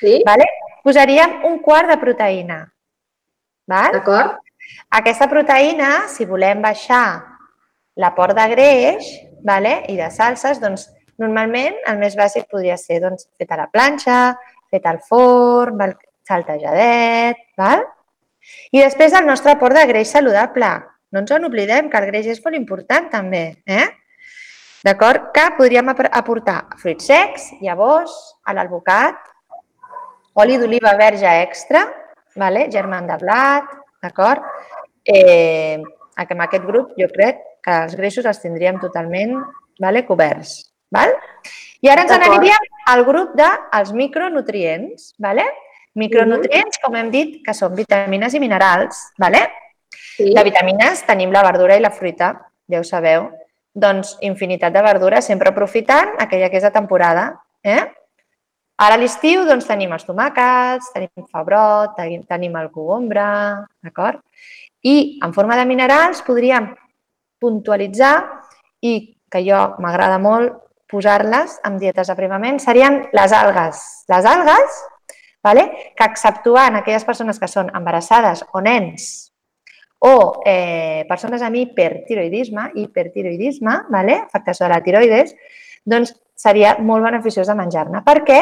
Sí, 0.00 0.22
vale? 0.26 0.46
posaríem 0.82 1.44
un 1.46 1.60
quart 1.62 1.92
de 1.92 1.98
proteïna. 2.00 2.60
D'acord. 3.70 4.40
Aquesta 4.90 5.28
proteïna, 5.30 6.08
si 6.10 6.26
volem 6.26 6.62
baixar 6.62 7.22
l'aport 7.96 8.34
de 8.36 8.46
greix 8.54 9.06
vale? 9.44 9.84
i 9.88 9.96
de 9.96 10.08
salses, 10.10 10.58
doncs 10.60 10.88
normalment 11.20 11.76
el 11.88 11.98
més 12.00 12.16
bàsic 12.16 12.46
podria 12.50 12.76
ser 12.80 13.00
doncs, 13.02 13.26
fet 13.38 13.50
a 13.52 13.58
la 13.60 13.68
planxa, 13.72 14.34
fet 14.70 14.86
al 14.86 14.98
forn, 15.06 15.76
val? 15.78 15.94
saltejadet, 16.30 17.36
val? 17.58 17.82
I 18.72 18.80
després 18.82 19.12
el 19.18 19.26
nostre 19.26 19.52
aport 19.52 19.74
de 19.76 19.82
greix 19.90 20.10
saludable. 20.14 20.68
No 21.12 21.20
ens 21.24 21.32
en 21.34 21.44
oblidem 21.44 21.88
que 21.90 21.98
el 21.98 22.06
greix 22.08 22.28
és 22.30 22.38
molt 22.44 22.56
important 22.56 23.08
també, 23.10 23.42
eh? 23.66 23.88
D'acord? 24.86 25.26
Que 25.34 25.48
podríem 25.58 25.90
ap- 25.92 26.06
aportar 26.16 26.60
fruits 26.80 27.04
secs, 27.10 27.50
llavors, 27.60 28.14
a 28.46 28.54
l'alvocat, 28.56 29.18
oli 30.40 30.56
d'oliva 30.56 30.94
verge 30.96 31.28
extra, 31.42 31.82
vale? 32.38 32.68
germen 32.72 33.06
de 33.10 33.18
blat, 33.20 33.74
d'acord? 34.02 34.44
Eh, 35.04 35.80
amb 36.20 36.42
aquest 36.44 36.66
grup 36.66 36.92
jo 36.98 37.08
crec 37.12 37.40
que 37.64 37.76
els 37.84 37.96
greixos 37.96 38.26
els 38.28 38.40
tindríem 38.42 38.80
totalment 38.80 39.36
vale? 39.80 40.04
coberts. 40.08 40.70
Val? 40.90 41.12
I 41.80 41.88
ara 41.88 42.04
ens 42.04 42.12
D'acord. 42.12 42.34
n'aniríem 42.34 42.66
al 42.92 43.04
grup 43.06 43.34
dels 43.38 43.92
micronutrients. 43.96 45.14
Vale? 45.18 45.46
Micronutrients, 46.00 46.78
com 46.82 46.96
hem 46.98 47.10
dit, 47.10 47.38
que 47.44 47.54
són 47.56 47.74
vitamines 47.78 48.34
i 48.34 48.42
minerals. 48.42 49.06
Vale? 49.18 49.46
Sí. 49.90 50.32
De 50.34 50.44
vitamines 50.46 51.04
tenim 51.06 51.32
la 51.32 51.44
verdura 51.46 51.76
i 51.76 51.82
la 51.82 51.92
fruita, 51.94 52.34
ja 52.70 52.80
ho 52.80 52.86
sabeu. 52.86 53.30
Doncs 53.74 54.16
infinitat 54.26 54.74
de 54.74 54.82
verdura, 54.82 55.22
sempre 55.22 55.50
aprofitant 55.50 56.16
aquella 56.18 56.50
que 56.50 56.58
és 56.58 56.66
de 56.66 56.72
temporada. 56.74 57.30
Eh? 57.62 57.80
Ara 58.80 58.96
a 58.96 59.00
l'estiu 59.00 59.42
doncs, 59.44 59.66
tenim 59.68 59.90
els 59.92 60.06
tomàquets, 60.08 60.86
tenim 60.94 61.26
febrot, 61.28 61.92
tenim, 61.98 62.22
tenim 62.24 62.54
el 62.56 62.70
cogombre, 62.72 63.26
d'acord? 63.84 64.22
I 64.80 65.20
en 65.20 65.34
forma 65.36 65.58
de 65.58 65.66
minerals 65.68 66.22
podríem 66.24 66.70
puntualitzar 67.40 68.14
i 68.80 68.94
que 69.30 69.42
jo 69.44 69.60
m'agrada 69.84 70.16
molt 70.22 70.56
posar-les 70.90 71.58
en 71.68 71.76
dietes 71.82 72.08
d'aprimament 72.08 72.56
serien 72.62 73.02
les 73.12 73.34
algues. 73.36 73.82
Les 74.08 74.26
algues 74.26 74.80
vale? 75.44 75.66
que 75.96 76.06
exceptuant 76.08 76.80
aquelles 76.80 77.04
persones 77.04 77.38
que 77.38 77.48
són 77.52 77.68
embarassades 77.76 78.46
o 78.52 78.64
nens 78.64 79.30
o 80.00 80.40
eh, 80.48 81.04
persones 81.08 81.42
amb 81.44 81.58
hipertiroidisme, 81.60 82.70
hipertiroidisme, 82.80 83.82
vale? 83.92 84.22
afectació 84.24 84.64
de 84.64 84.72
la 84.72 84.80
tiroides, 84.80 85.36
doncs 85.84 86.12
seria 86.36 86.76
molt 86.78 87.04
beneficiós 87.04 87.48
de 87.48 87.56
menjar-ne 87.56 88.02
perquè 88.06 88.40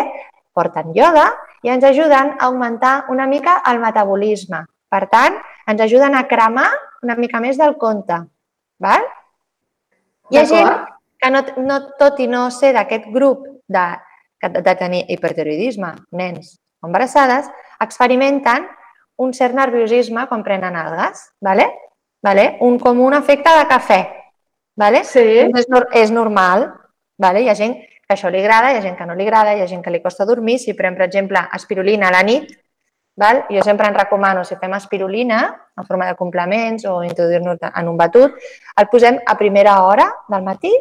porten 0.54 0.92
ioda 0.94 1.28
i 1.62 1.70
ens 1.72 1.84
ajuden 1.84 2.34
a 2.36 2.48
augmentar 2.48 3.06
una 3.10 3.26
mica 3.26 3.60
el 3.70 3.80
metabolisme. 3.82 4.64
Per 4.88 5.04
tant, 5.10 5.36
ens 5.68 5.80
ajuden 5.84 6.14
a 6.16 6.24
cremar 6.26 6.68
una 7.02 7.14
mica 7.18 7.40
més 7.40 7.58
del 7.58 7.76
compte. 7.78 8.16
Val? 8.80 9.04
Hi 10.30 10.38
ha 10.38 10.44
gent 10.48 10.70
que 11.18 11.30
no, 11.30 11.42
no, 11.66 11.78
tot 11.98 12.20
i 12.22 12.28
no 12.30 12.46
ser 12.54 12.72
d'aquest 12.76 13.08
grup 13.12 13.44
de, 13.68 13.86
de 14.46 14.74
tenir 14.78 15.04
hipertiroidisme, 15.10 15.92
nens 16.14 16.56
o 16.80 16.88
embarassades, 16.88 17.48
experimenten 17.82 18.68
un 19.18 19.34
cert 19.34 19.56
nerviosisme 19.58 20.28
quan 20.30 20.44
prenen 20.46 20.78
algues, 20.78 21.26
¿vale? 21.42 21.66
¿Vale? 22.22 22.56
Un, 22.62 22.78
com 22.78 23.00
un 23.02 23.14
efecte 23.14 23.50
de 23.50 23.66
cafè. 23.70 24.00
¿vale? 24.78 25.02
Sí. 25.04 25.24
És, 25.42 25.66
és 25.92 26.12
normal. 26.14 26.70
¿Vale? 27.18 27.42
Hi 27.42 27.50
ha 27.50 27.56
gent 27.58 27.74
que 27.82 28.14
això 28.14 28.30
li 28.32 28.40
agrada, 28.40 28.72
hi 28.72 28.78
ha 28.78 28.84
gent 28.86 28.96
que 28.96 29.06
no 29.06 29.14
li 29.14 29.26
agrada, 29.26 29.52
hi 29.54 29.60
ha 29.60 29.68
gent 29.68 29.82
que 29.84 29.92
li 29.92 30.00
costa 30.00 30.24
dormir. 30.24 30.56
Si 30.62 30.72
pren, 30.74 30.96
per 30.96 31.04
exemple, 31.10 31.42
espirulina 31.54 32.08
a 32.08 32.14
la 32.14 32.22
nit, 32.24 32.54
val? 33.18 33.42
jo 33.50 33.62
sempre 33.66 33.88
en 33.90 33.98
recomano, 33.98 34.44
si 34.44 34.56
fem 34.56 34.72
espirulina 34.78 35.42
en 35.76 35.84
forma 35.84 36.06
de 36.06 36.14
complements 36.16 36.86
o 36.86 37.02
introduir-nos 37.04 37.58
en 37.68 37.88
un 37.90 37.98
batut, 37.98 38.38
el 38.76 38.88
posem 38.88 39.18
a 39.26 39.36
primera 39.36 39.82
hora 39.84 40.06
del 40.28 40.46
matí 40.46 40.72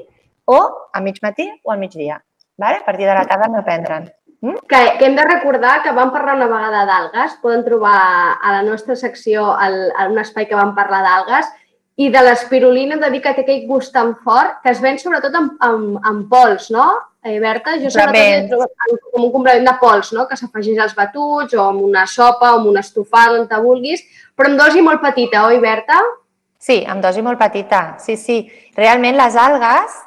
o 0.46 0.62
a 0.94 1.02
mig 1.02 1.20
matí 1.22 1.50
o 1.64 1.74
al 1.74 1.80
migdia. 1.80 2.22
Vale? 2.58 2.78
A 2.78 2.86
partir 2.86 3.06
de 3.06 3.14
la 3.14 3.26
tarda 3.26 3.50
no 3.52 3.66
prendre'n. 3.66 4.08
Mm? 4.42 4.62
Que, 4.70 4.80
que 5.00 5.06
hem 5.06 5.16
de 5.18 5.26
recordar 5.26 5.82
que 5.84 5.92
vam 5.92 6.14
parlar 6.14 6.38
una 6.38 6.48
vegada 6.48 6.86
d'algues, 6.86 7.40
poden 7.42 7.66
trobar 7.66 8.38
a 8.38 8.52
la 8.54 8.64
nostra 8.64 8.96
secció 8.96 9.50
el, 9.60 9.92
en 9.92 10.14
un 10.14 10.22
espai 10.22 10.48
que 10.48 10.58
vam 10.58 10.76
parlar 10.78 11.02
d'algues, 11.04 11.50
i 11.98 12.10
de 12.14 12.22
l'espirulina 12.22 12.96
hem 12.96 13.04
de 13.04 13.12
dir 13.14 13.22
que 13.24 13.34
té 13.34 13.44
aquell 13.44 13.66
gust 13.70 13.94
tan 13.96 14.14
fort 14.24 14.60
que 14.64 14.72
es 14.74 14.82
ven 14.84 15.00
sobretot 15.02 15.36
amb, 15.38 15.56
amb, 15.66 16.00
amb 16.06 16.28
pols, 16.30 16.70
no? 16.74 16.88
Eh, 17.26 17.40
Berta, 17.44 17.76
jo 17.82 17.90
sobretot 17.92 18.22
he 18.22 18.44
trobat 18.52 18.94
com 19.12 19.26
un 19.26 19.32
complement 19.34 19.66
de 19.68 19.74
pols, 19.82 20.14
no? 20.16 20.28
que 20.30 20.38
s'afegeix 20.40 20.78
als 20.80 20.94
batuts 20.96 21.58
o 21.58 21.64
amb 21.66 21.82
una 21.84 22.06
sopa 22.08 22.54
o 22.54 22.60
amb 22.62 22.70
un 22.72 22.78
estofat, 22.80 23.34
on 23.36 23.48
te 23.50 23.60
vulguis, 23.64 24.06
però 24.38 24.52
amb 24.52 24.62
dosi 24.62 24.84
molt 24.86 25.02
petita, 25.04 25.44
oi, 25.50 25.58
Berta? 25.64 25.98
Sí, 26.62 26.84
amb 26.88 27.04
dosi 27.04 27.26
molt 27.26 27.42
petita, 27.42 27.82
sí, 28.04 28.16
sí. 28.16 28.38
Realment 28.78 29.18
les 29.18 29.36
algues, 29.42 29.98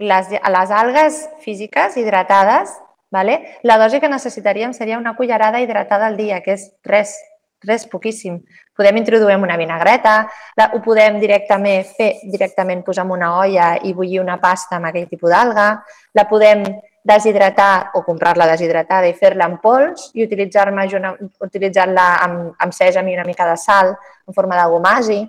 les, 0.00 0.30
les 0.56 0.72
algues 0.78 1.18
físiques 1.44 1.98
hidratades 2.00 2.78
Vale? 3.10 3.58
La 3.66 3.76
dosi 3.76 3.98
que 3.98 4.08
necessitaríem 4.08 4.72
seria 4.72 4.98
una 4.98 5.16
cullerada 5.16 5.60
hidratada 5.60 6.06
al 6.06 6.16
dia, 6.16 6.40
que 6.44 6.54
és 6.54 6.68
res, 6.86 7.16
res 7.66 7.86
poquíssim. 7.90 8.38
Podem 8.80 8.96
introduir 8.96 9.36
una 9.36 9.58
vinagreta, 9.60 10.14
la, 10.56 10.70
ho 10.72 10.78
podem 10.80 11.18
directament 11.20 11.84
fer, 11.98 12.14
directament 12.32 12.80
posar 12.86 13.04
en 13.04 13.10
una 13.12 13.34
olla 13.42 13.74
i 13.84 13.92
bullir 13.92 14.22
una 14.22 14.38
pasta 14.40 14.78
amb 14.78 14.88
aquell 14.88 15.08
tipus 15.10 15.28
d'alga, 15.28 15.66
la 16.16 16.24
podem 16.30 16.64
deshidratar 17.04 17.90
o 17.96 18.02
comprar-la 18.04 18.46
deshidratada 18.48 19.08
i 19.08 19.16
fer-la 19.16 19.48
en 19.48 19.58
pols 19.60 20.10
i 20.14 20.24
utilitzar-la 20.24 20.86
utilitzar 21.44 21.88
amb, 21.96 22.54
amb 22.56 22.76
sèsam 22.76 23.08
i 23.08 23.16
una 23.16 23.28
mica 23.28 23.48
de 23.48 23.56
sal 23.60 23.92
en 23.92 24.36
forma 24.36 24.56
de 24.56 24.66
gomasi. 24.72 25.20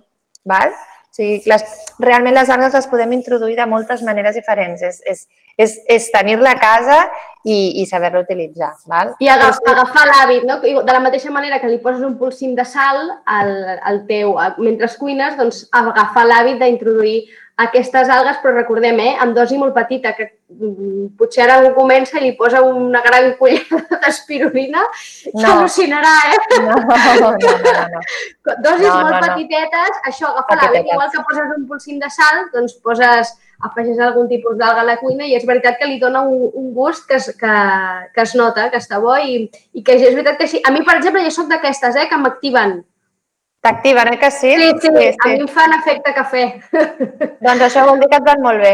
Val? 0.48 0.72
O 1.12 1.16
sigui, 1.18 1.42
les, 1.52 1.64
realment 2.00 2.38
les 2.38 2.50
algues 2.54 2.76
les 2.78 2.86
podem 2.88 3.12
introduir 3.18 3.58
de 3.58 3.66
moltes 3.68 4.00
maneres 4.08 4.38
diferents. 4.40 4.80
És, 4.80 5.02
és, 5.04 5.26
és, 5.60 5.74
és 5.92 6.06
tenir-la 6.14 6.54
a 6.56 6.60
casa 6.62 7.00
i, 7.44 7.82
i 7.82 7.86
saber-la 7.90 8.22
utilitzar. 8.24 8.72
Val? 8.88 9.12
I 9.20 9.28
agaf, 9.34 9.60
agafar 9.68 10.06
l'hàbit, 10.08 10.48
no? 10.48 10.62
De 10.64 10.96
la 10.96 11.04
mateixa 11.04 11.34
manera 11.36 11.60
que 11.60 11.68
li 11.68 11.82
poses 11.84 12.06
un 12.08 12.16
polsim 12.16 12.56
de 12.56 12.64
sal 12.64 13.04
al, 13.28 13.52
al 13.92 14.02
teu, 14.08 14.38
mentre 14.64 14.88
cuines, 15.02 15.36
doncs 15.36 15.66
agafar 15.76 16.24
l'hàbit 16.30 16.64
d'introduir 16.64 17.26
aquestes 17.58 18.10
algues, 18.10 18.38
però 18.42 18.56
recordem, 18.56 19.00
eh, 19.00 19.12
amb 19.20 19.36
dosi 19.36 19.58
molt 19.60 19.74
petita, 19.76 20.14
que 20.18 20.28
mm, 20.50 21.12
potser 21.20 21.44
ara 21.46 21.60
algú 21.60 21.74
comença 21.76 22.18
i 22.20 22.24
li 22.24 22.32
posa 22.40 22.62
una 22.66 23.02
gran 23.06 23.34
cullera 23.40 23.82
d'espirulina 24.06 24.82
no. 24.82 25.46
al·lucinarà, 25.52 26.16
eh? 26.32 26.40
No, 26.66 26.80
no, 26.80 26.98
no. 27.22 27.32
no. 27.36 28.02
Dosis 28.64 28.88
no, 28.88 28.98
molt 28.98 29.16
no, 29.16 29.22
petitetes, 29.28 29.94
no. 29.94 30.04
això, 30.10 30.32
agafa 30.32 30.60
l'hàbit, 30.62 30.92
igual 30.92 31.14
que 31.14 31.26
poses 31.30 31.56
un 31.58 31.68
polsim 31.70 32.02
de 32.02 32.10
sal, 32.10 32.46
doncs 32.56 32.78
poses 32.82 33.36
afegeix 33.62 34.00
algun 34.02 34.28
tipus 34.30 34.58
d'alga 34.58 34.82
a 34.82 34.88
la 34.88 34.98
cuina 34.98 35.28
i 35.28 35.36
és 35.38 35.46
veritat 35.46 35.78
que 35.78 35.90
li 35.90 36.00
dona 36.02 36.24
un, 36.26 36.48
un 36.58 36.72
gust 36.74 37.06
que 37.10 37.20
es, 37.20 37.30
que, 37.38 37.58
que 38.16 38.24
es 38.26 38.34
nota, 38.36 38.70
que 38.72 38.82
està 38.82 38.98
bo 39.04 39.14
i, 39.18 39.44
i 39.74 39.84
que 39.86 40.00
és 40.00 40.16
veritat 40.16 40.40
que 40.40 40.50
sí. 40.50 40.62
A 40.66 40.74
mi, 40.74 40.82
per 40.88 40.98
exemple, 40.98 41.22
jo 41.28 41.34
sóc 41.36 41.52
d'aquestes, 41.52 42.00
eh, 42.00 42.08
que 42.10 42.18
m'activen. 42.18 42.80
T'activen, 43.62 44.14
eh, 44.14 44.20
que 44.20 44.32
sí? 44.32 44.56
Sí, 44.58 44.72
sí, 44.82 44.90
sí, 44.90 45.04
sí. 45.12 45.18
a 45.24 45.28
mi 45.30 45.42
em 45.44 45.48
fan 45.48 45.74
efecte 45.78 46.14
cafè. 46.16 46.46
Doncs 47.46 47.68
això 47.68 47.84
vol 47.86 48.00
dir 48.02 48.10
que 48.10 48.18
et 48.18 48.26
van 48.26 48.42
molt 48.42 48.64
bé. 48.64 48.74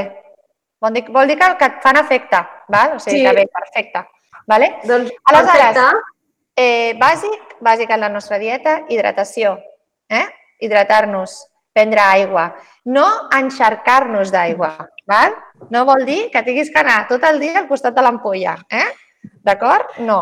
Vol 0.82 0.94
dir, 0.96 1.04
vol 1.12 1.28
dir 1.28 1.36
que, 1.40 1.50
que 1.60 1.68
et 1.74 1.82
fan 1.84 2.00
efecte, 2.00 2.40
val? 2.72 2.96
O 2.96 3.00
sigui, 3.04 3.20
sí. 3.20 3.26
que 3.26 3.34
bé, 3.36 3.46
perfecte. 3.60 4.04
Vale? 4.48 4.70
Doncs, 4.88 5.12
Aleshores, 5.28 5.76
perfecte. 5.76 6.16
eh, 6.56 6.94
bàsic, 7.02 7.58
bàsic 7.68 7.92
en 7.92 8.06
la 8.06 8.10
nostra 8.14 8.40
dieta, 8.40 8.78
hidratació. 8.88 9.58
Eh? 10.08 10.24
Hidratar-nos 10.64 11.36
prendre 11.76 12.02
aigua, 12.02 12.48
no 12.86 13.06
encharcar-nos 13.38 14.32
d'aigua. 14.34 14.72
Val? 15.08 15.36
No 15.70 15.84
vol 15.86 16.06
dir 16.08 16.30
que 16.32 16.42
tinguis 16.44 16.72
que 16.72 16.80
anar 16.80 17.04
tot 17.12 17.24
el 17.28 17.40
dia 17.44 17.60
al 17.60 17.68
costat 17.68 17.94
de 17.96 18.02
l'ampolla. 18.06 18.56
Eh? 18.72 18.88
D'acord? 19.44 20.00
No. 20.00 20.22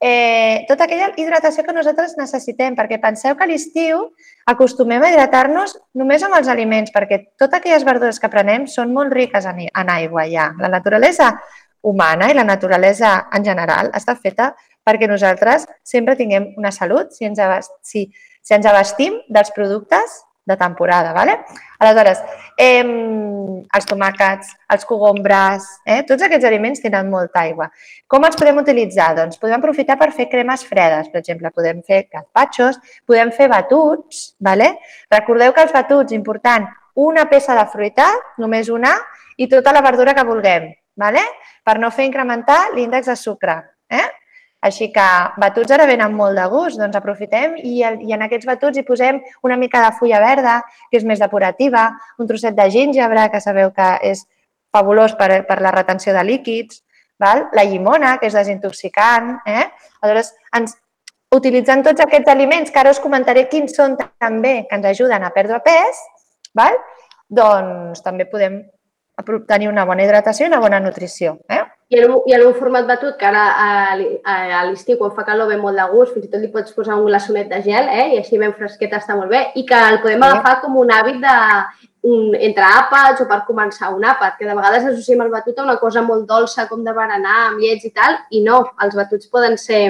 Eh, 0.00 0.64
tota 0.64 0.86
aquella 0.86 1.10
hidratació 1.20 1.60
que 1.66 1.74
nosaltres 1.76 2.14
necessitem, 2.16 2.72
perquè 2.76 2.96
penseu 3.02 3.34
que 3.36 3.44
a 3.44 3.48
l'estiu 3.50 4.06
acostumem 4.48 5.02
a 5.04 5.10
hidratar-nos 5.12 5.76
només 6.00 6.24
amb 6.24 6.38
els 6.38 6.48
aliments, 6.48 6.92
perquè 6.94 7.18
totes 7.36 7.58
aquelles 7.58 7.84
verdures 7.84 8.20
que 8.20 8.30
prenem 8.32 8.64
són 8.66 8.94
molt 8.96 9.12
riques 9.12 9.44
en, 9.44 9.66
en 9.68 9.92
aigua 9.92 10.24
ja. 10.30 10.50
La 10.58 10.72
naturalesa 10.72 11.34
humana 11.82 12.30
i 12.30 12.36
la 12.36 12.46
naturalesa 12.48 13.12
en 13.36 13.44
general 13.44 13.92
està 13.96 14.16
feta 14.16 14.54
perquè 14.84 15.08
nosaltres 15.08 15.66
sempre 15.84 16.16
tinguem 16.16 16.50
una 16.56 16.72
salut 16.72 17.12
si 17.12 17.28
ens, 17.28 17.40
si, 17.84 18.06
si 18.40 18.56
ens 18.56 18.66
abastim 18.68 19.20
dels 19.28 19.52
productes 19.56 20.20
de 20.50 20.56
temporada. 20.58 21.12
¿vale? 21.14 21.38
Aleshores, 21.78 22.20
eh, 22.58 22.82
els 22.82 23.86
tomàquets, 23.88 24.50
els 24.74 24.84
cogombres, 24.88 25.66
eh, 25.86 26.02
tots 26.08 26.26
aquests 26.26 26.48
aliments 26.48 26.82
tenen 26.82 27.08
molta 27.12 27.44
aigua. 27.46 27.70
Com 28.10 28.26
els 28.28 28.36
podem 28.36 28.60
utilitzar? 28.60 29.14
Doncs 29.16 29.40
podem 29.40 29.58
aprofitar 29.60 29.96
per 30.00 30.10
fer 30.16 30.28
cremes 30.32 30.66
fredes. 30.66 31.08
Per 31.08 31.22
exemple, 31.22 31.52
podem 31.54 31.82
fer 31.86 32.02
gazpachos, 32.12 32.80
podem 33.06 33.32
fer 33.32 33.48
batuts. 33.48 34.34
¿vale? 34.40 34.74
Recordeu 35.10 35.54
que 35.54 35.64
els 35.64 35.72
batuts, 35.72 36.12
important, 36.16 36.68
una 37.00 37.28
peça 37.30 37.54
de 37.56 37.66
fruita, 37.72 38.10
només 38.38 38.68
una, 38.68 38.96
i 39.40 39.48
tota 39.48 39.72
la 39.72 39.80
verdura 39.80 40.14
que 40.14 40.26
vulguem, 40.26 40.72
¿vale? 40.96 41.22
per 41.64 41.78
no 41.78 41.90
fer 41.94 42.06
incrementar 42.08 42.74
l'índex 42.74 43.08
de 43.08 43.16
sucre. 43.16 43.56
Eh? 43.88 44.06
Així 44.60 44.90
que 44.92 45.06
batuts 45.40 45.72
ara 45.72 45.86
venen 45.88 46.12
molt 46.12 46.36
de 46.36 46.44
gust, 46.52 46.76
doncs 46.80 46.98
aprofitem 46.98 47.56
i, 47.62 47.78
i 47.80 48.12
en 48.12 48.26
aquests 48.26 48.48
batuts 48.48 48.76
hi 48.76 48.84
posem 48.84 49.22
una 49.46 49.56
mica 49.56 49.80
de 49.86 49.94
fulla 49.96 50.20
verda, 50.20 50.58
que 50.90 51.00
és 51.00 51.06
més 51.08 51.22
depurativa, 51.22 51.86
un 52.20 52.28
trosset 52.28 52.56
de 52.58 52.68
gingebre, 52.72 53.30
que 53.32 53.40
sabeu 53.40 53.72
que 53.76 53.88
és 54.10 54.26
fabulós 54.74 55.16
per, 55.16 55.30
per 55.48 55.58
la 55.64 55.72
retenció 55.72 56.12
de 56.12 56.24
líquids, 56.28 56.82
val? 57.20 57.46
la 57.56 57.64
llimona, 57.64 58.18
que 58.20 58.28
és 58.28 58.36
desintoxicant. 58.36 59.38
Eh? 59.48 59.64
Aleshores, 60.00 60.34
ens, 60.56 60.76
utilitzant 61.34 61.84
tots 61.86 62.04
aquests 62.04 62.28
aliments, 62.32 62.72
que 62.72 62.82
ara 62.82 62.92
us 62.92 63.00
comentaré 63.00 63.46
quins 63.48 63.76
són 63.76 63.96
també, 63.96 64.66
que 64.68 64.76
ens 64.76 64.92
ajuden 64.92 65.24
a 65.24 65.32
perdre 65.34 65.60
pes, 65.64 66.04
val? 66.56 66.76
doncs 67.30 68.02
també 68.02 68.26
podem 68.26 68.64
tenir 69.46 69.68
una 69.70 69.84
bona 69.86 70.02
hidratació 70.02 70.46
i 70.46 70.50
una 70.50 70.60
bona 70.60 70.80
nutrició. 70.82 71.36
Eh? 71.48 71.62
I 71.90 71.98
en, 71.98 72.10
un, 72.10 72.20
I 72.30 72.36
en 72.36 72.44
un 72.46 72.54
format 72.54 72.86
batut, 72.86 73.16
que 73.18 73.26
ara 73.26 73.44
a, 73.50 73.68
a 74.22 74.60
l'estiu, 74.68 74.94
quan 75.00 75.10
fa 75.16 75.24
calor, 75.26 75.48
ve 75.50 75.56
molt 75.58 75.74
de 75.74 75.86
gust, 75.90 76.14
fins 76.14 76.28
i 76.28 76.30
tot 76.30 76.38
li 76.38 76.50
pots 76.52 76.74
posar 76.76 76.94
un 77.00 77.08
glaçonet 77.08 77.50
de 77.50 77.58
gel, 77.64 77.90
eh? 77.90 78.04
i 78.14 78.20
així 78.20 78.38
ben 78.38 78.54
fresquet 78.54 78.94
està 78.94 79.16
molt 79.18 79.32
bé, 79.32 79.48
i 79.58 79.64
que 79.66 79.80
el 79.88 79.98
podem 80.04 80.22
agafar 80.22 80.60
com 80.62 80.78
un 80.78 80.92
hàbit 80.94 81.18
de, 81.24 81.34
un, 82.06 82.30
entre 82.38 82.68
àpats 82.68 83.24
o 83.24 83.26
per 83.28 83.42
començar 83.48 83.90
un 83.90 84.06
àpat, 84.06 84.38
que 84.38 84.46
de 84.46 84.54
vegades 84.54 84.86
associem 84.92 85.26
el 85.26 85.34
batut 85.34 85.58
a 85.58 85.66
una 85.66 85.76
cosa 85.82 86.06
molt 86.06 86.30
dolça, 86.30 86.68
com 86.70 86.86
de 86.86 86.94
berenar, 86.94 87.36
amb 87.48 87.60
llets 87.64 87.90
i 87.90 87.92
tal, 87.96 88.20
i 88.30 88.44
no, 88.46 88.62
els 88.86 88.94
batuts 88.94 89.26
poden 89.34 89.58
ser 89.58 89.82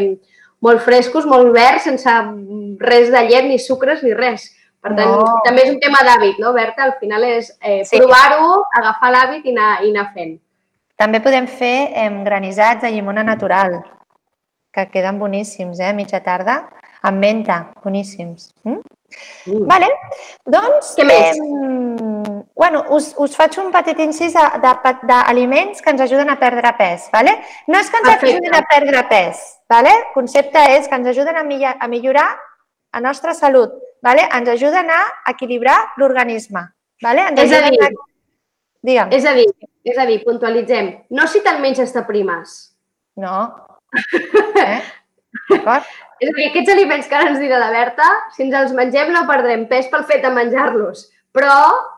molt 0.64 0.80
frescos, 0.84 1.28
molt 1.28 1.52
verds, 1.52 1.84
sense 1.84 2.16
res 2.80 3.12
de 3.12 3.26
llet, 3.28 3.44
ni 3.48 3.60
sucres, 3.60 4.02
ni 4.06 4.16
res. 4.16 4.50
Per 4.80 4.94
tant, 4.96 5.10
no. 5.12 5.40
també 5.44 5.66
és 5.66 5.74
un 5.74 5.80
tema 5.80 6.00
d'hàbit, 6.06 6.38
no, 6.40 6.54
Berta? 6.56 6.86
Al 6.86 6.96
final 7.00 7.26
és 7.28 7.52
eh, 7.60 7.82
sí. 7.84 8.00
provar-ho, 8.00 8.62
agafar 8.80 9.12
l'hàbit 9.12 9.44
i 9.44 9.52
anar, 9.52 9.74
i 9.84 9.92
anar 9.92 10.06
fent. 10.14 10.38
També 11.00 11.22
podem 11.24 11.46
fer 11.48 11.74
eh, 11.96 12.10
granissats 12.26 12.84
de 12.84 12.90
llimona 12.92 13.24
natural, 13.24 13.78
que 14.74 14.86
queden 14.92 15.18
boníssims, 15.18 15.80
eh? 15.80 15.94
Mitja 15.96 16.20
tarda, 16.20 16.60
amb 17.08 17.22
menta, 17.24 17.70
boníssims. 17.84 18.50
Mm? 18.68 18.82
Mm. 19.46 19.64
Vale? 19.66 19.88
Doncs, 20.46 20.92
Què 20.98 21.06
més? 21.08 21.40
Eh, 21.40 22.42
bueno, 22.60 22.82
us, 22.96 23.10
us 23.18 23.34
faig 23.38 23.56
un 23.62 23.72
petit 23.74 23.98
incís 24.04 24.36
d'aliments 24.36 25.80
que 25.80 25.94
ens 25.94 26.04
ajuden 26.04 26.30
a 26.30 26.36
perdre 26.42 26.74
pes. 26.78 27.08
Vale? 27.14 27.38
No 27.66 27.80
és 27.80 27.88
que 27.90 28.02
ens 28.02 28.10
Perfecte. 28.10 28.36
ajuden 28.36 28.58
a 28.58 28.62
perdre 28.68 29.02
pes. 29.10 29.42
Vale? 29.72 29.96
El 29.96 30.06
concepte 30.14 30.66
és 30.76 30.86
que 30.86 31.00
ens 31.00 31.10
ajuden 31.14 31.40
a, 31.40 31.46
millar, 31.48 31.74
a 31.80 31.88
millorar 31.88 32.28
la 32.92 33.02
nostra 33.08 33.34
salut. 33.34 33.72
Vale? 34.04 34.28
Ens 34.36 34.52
ajuden 34.52 34.92
a 34.92 35.00
equilibrar 35.32 35.80
l'organisme. 35.96 36.68
Vale? 37.02 37.26
Ens 37.32 37.40
És 37.40 37.56
a 37.56 37.64
dir, 37.66 37.90
Digue'm. 38.84 39.10
És 39.12 39.26
a 39.28 39.34
dir, 39.36 39.48
és 39.84 39.98
a 39.98 40.06
dir, 40.08 40.20
puntualitzem. 40.24 40.92
No 41.16 41.26
si 41.28 41.42
te'l 41.44 41.60
menges 41.62 41.94
de 41.96 42.04
primes. 42.08 42.60
No. 43.16 43.48
Eh? 44.60 44.80
D'acord? 45.50 45.86
És 46.20 46.28
a 46.28 46.34
dir, 46.36 46.50
aquests 46.50 46.70
aliments 46.72 47.08
que 47.08 47.16
ara 47.16 47.30
ens 47.30 47.40
dirà 47.40 47.58
la 47.62 47.70
Berta, 47.72 48.06
si 48.34 48.44
ens 48.44 48.54
els 48.58 48.74
mengem 48.76 49.12
no 49.14 49.24
perdrem 49.28 49.64
pes 49.70 49.88
pel 49.90 50.04
fet 50.08 50.22
de 50.24 50.30
menjar-los. 50.34 51.06
Però 51.34 51.54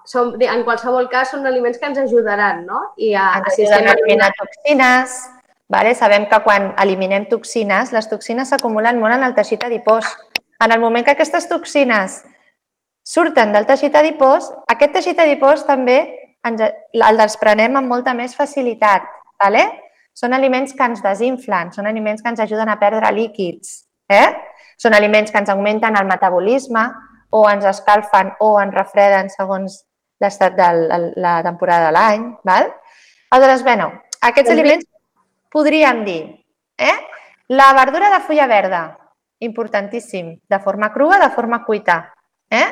som, 0.06 0.34
en 0.36 0.64
qualsevol 0.66 1.08
cas 1.12 1.32
són 1.32 1.46
aliments 1.48 1.80
que 1.80 1.88
ens 1.88 2.00
ajudaran, 2.02 2.66
no? 2.68 2.82
I 3.00 3.14
a, 3.16 3.30
ens 3.40 3.56
ajuden 3.56 3.88
a 3.88 3.94
eliminar 3.96 4.28
toxines. 4.36 5.16
Vale? 5.72 5.94
Sabem 5.96 6.26
que 6.28 6.40
quan 6.44 6.70
eliminem 6.82 7.24
toxines, 7.30 7.94
les 7.96 8.08
toxines 8.10 8.52
s'acumulen 8.52 9.00
molt 9.00 9.16
en 9.16 9.24
el 9.24 9.34
teixit 9.34 9.64
adipós. 9.64 10.10
En 10.62 10.70
el 10.70 10.82
moment 10.82 11.06
que 11.06 11.16
aquestes 11.16 11.48
toxines 11.48 12.20
surten 13.02 13.56
del 13.56 13.66
teixit 13.66 13.96
adipós, 13.96 14.52
aquest 14.68 14.92
teixit 14.98 15.22
adipós 15.24 15.64
també 15.66 16.21
ens, 16.48 16.62
el 16.92 17.20
desprenem 17.20 17.78
amb 17.78 17.90
molta 17.90 18.14
més 18.14 18.36
facilitat. 18.38 19.06
Vale? 19.42 19.64
Són 20.14 20.34
aliments 20.36 20.74
que 20.76 20.84
ens 20.84 21.00
desinflen, 21.02 21.72
són 21.72 21.88
aliments 21.88 22.22
que 22.22 22.30
ens 22.30 22.42
ajuden 22.44 22.68
a 22.68 22.78
perdre 22.80 23.10
líquids. 23.16 23.86
Eh? 24.12 24.28
Són 24.78 24.94
aliments 24.94 25.32
que 25.32 25.40
ens 25.40 25.50
augmenten 25.50 25.96
el 25.96 26.06
metabolisme 26.06 26.84
o 27.32 27.46
ens 27.48 27.64
escalfen 27.64 28.34
o 28.44 28.54
ens 28.60 28.74
refreden 28.76 29.30
segons 29.32 29.80
l'estat 30.22 30.54
de 30.54 30.68
la 31.16 31.38
temporada 31.42 31.88
de 31.88 31.96
l'any. 31.96 32.26
val? 32.44 32.68
Aleshores, 33.30 33.64
bueno, 33.64 33.88
aquests 34.20 34.50
Doncs 34.50 34.60
bé. 34.60 34.60
aliments 34.60 34.86
podríem 35.50 36.04
dir, 36.04 36.44
eh? 36.78 36.98
La 37.48 37.72
verdura 37.72 38.10
de 38.10 38.20
fulla 38.20 38.46
verda, 38.46 38.98
importantíssim, 39.40 40.38
de 40.48 40.58
forma 40.60 40.92
crua, 40.92 41.18
de 41.18 41.30
forma 41.30 41.64
cuita, 41.64 42.14
eh? 42.50 42.68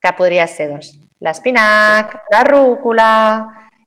Que 0.00 0.12
podria 0.12 0.46
ser, 0.46 0.68
doncs, 0.70 0.92
l'espinac, 1.20 2.26
la 2.32 2.42
rúcula, 2.44 3.12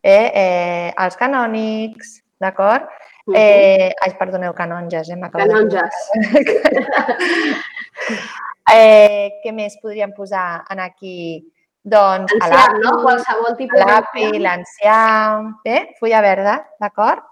eh? 0.02 0.32
eh? 0.34 0.94
els 0.98 1.16
canònics, 1.20 2.20
d'acord? 2.42 2.88
Eh, 3.30 3.92
ai, 3.94 4.14
perdoneu, 4.18 4.54
canonges, 4.58 5.10
eh? 5.10 5.18
m'acabo 5.20 5.46
de- 5.46 5.54
Canonges. 5.54 5.96
Eh, 8.70 9.42
què 9.42 9.50
més 9.50 9.80
podríem 9.82 10.12
posar 10.14 10.62
en 10.70 10.78
aquí? 10.84 11.42
Doncs 11.90 12.36
a 12.36 12.46
Enciam, 12.46 12.76
no? 12.84 12.92
Qualsevol 13.02 13.56
tipus 13.58 13.82
l'api, 13.82 14.28
l'enciam, 14.38 15.48
eh? 15.66 15.96
fulla 15.98 16.20
verda, 16.22 16.54
d'acord? 16.78 17.24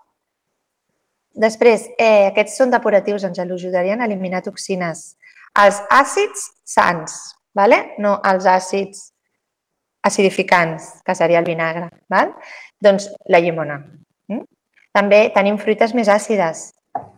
Després, 1.37 1.85
eh, 2.01 2.31
aquests 2.31 2.57
són 2.57 2.73
depuratius, 2.73 3.27
ens 3.27 3.37
ajudarien 3.43 4.01
a 4.01 4.07
eliminar 4.09 4.41
toxines. 4.41 5.11
Els 5.61 5.77
àcids 5.93 6.47
sans, 6.65 7.13
vale? 7.53 7.93
no 8.01 8.17
els 8.25 8.49
àcids 8.49 9.11
acidificants, 10.03 11.01
que 11.05 11.15
seria 11.15 11.39
el 11.39 11.45
vinagre. 11.45 11.89
Val? 12.09 12.33
Doncs 12.79 13.09
la 13.27 13.39
llimona. 13.43 13.79
Mm? 14.27 14.43
També 14.93 15.21
tenim 15.35 15.57
fruites 15.61 15.93
més 15.97 16.09
àcides, 16.09 16.71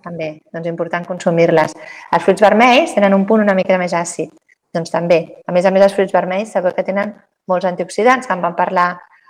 també, 0.04 0.30
doncs 0.54 0.68
important 0.68 1.06
consumir-les. 1.08 1.76
Els 2.12 2.24
fruits 2.26 2.44
vermells 2.44 2.96
tenen 2.96 3.16
un 3.16 3.26
punt 3.28 3.44
una 3.44 3.56
mica 3.58 3.78
més 3.80 3.94
àcid, 3.96 4.32
doncs 4.76 4.92
també. 4.92 5.20
A 5.48 5.56
més 5.56 5.66
a 5.66 5.72
més, 5.72 5.86
els 5.86 5.96
fruits 5.96 6.16
vermells 6.16 6.56
sabeu 6.56 6.76
que 6.76 6.86
tenen 6.88 7.14
molts 7.48 7.68
antioxidants, 7.70 8.28
que 8.28 8.36
en 8.36 8.44
vam 8.44 8.56
parlar 8.58 8.90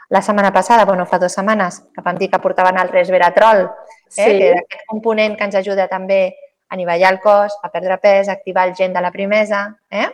la 0.10 0.22
setmana 0.26 0.52
passada, 0.52 0.86
bueno, 0.86 1.06
fa 1.06 1.20
dues 1.22 1.36
setmanes, 1.38 1.84
que 1.94 2.02
vam 2.02 2.18
dir 2.18 2.32
que 2.32 2.42
portaven 2.42 2.80
el 2.82 2.90
resveratrol, 2.90 3.66
eh? 3.66 3.70
Sí. 4.10 4.24
que 4.24 4.48
era 4.50 4.64
aquest 4.64 4.88
component 4.90 5.38
que 5.38 5.46
ens 5.46 5.60
ajuda 5.60 5.86
també 5.88 6.22
a 6.70 6.74
anivellar 6.74 7.14
el 7.14 7.20
cos, 7.22 7.60
a 7.62 7.70
perdre 7.70 8.00
pes, 8.02 8.30
a 8.30 8.34
activar 8.34 8.68
el 8.68 8.76
gen 8.76 8.94
de 8.94 9.02
la 9.06 9.12
primesa. 9.12 9.68
Eh? 9.90 10.08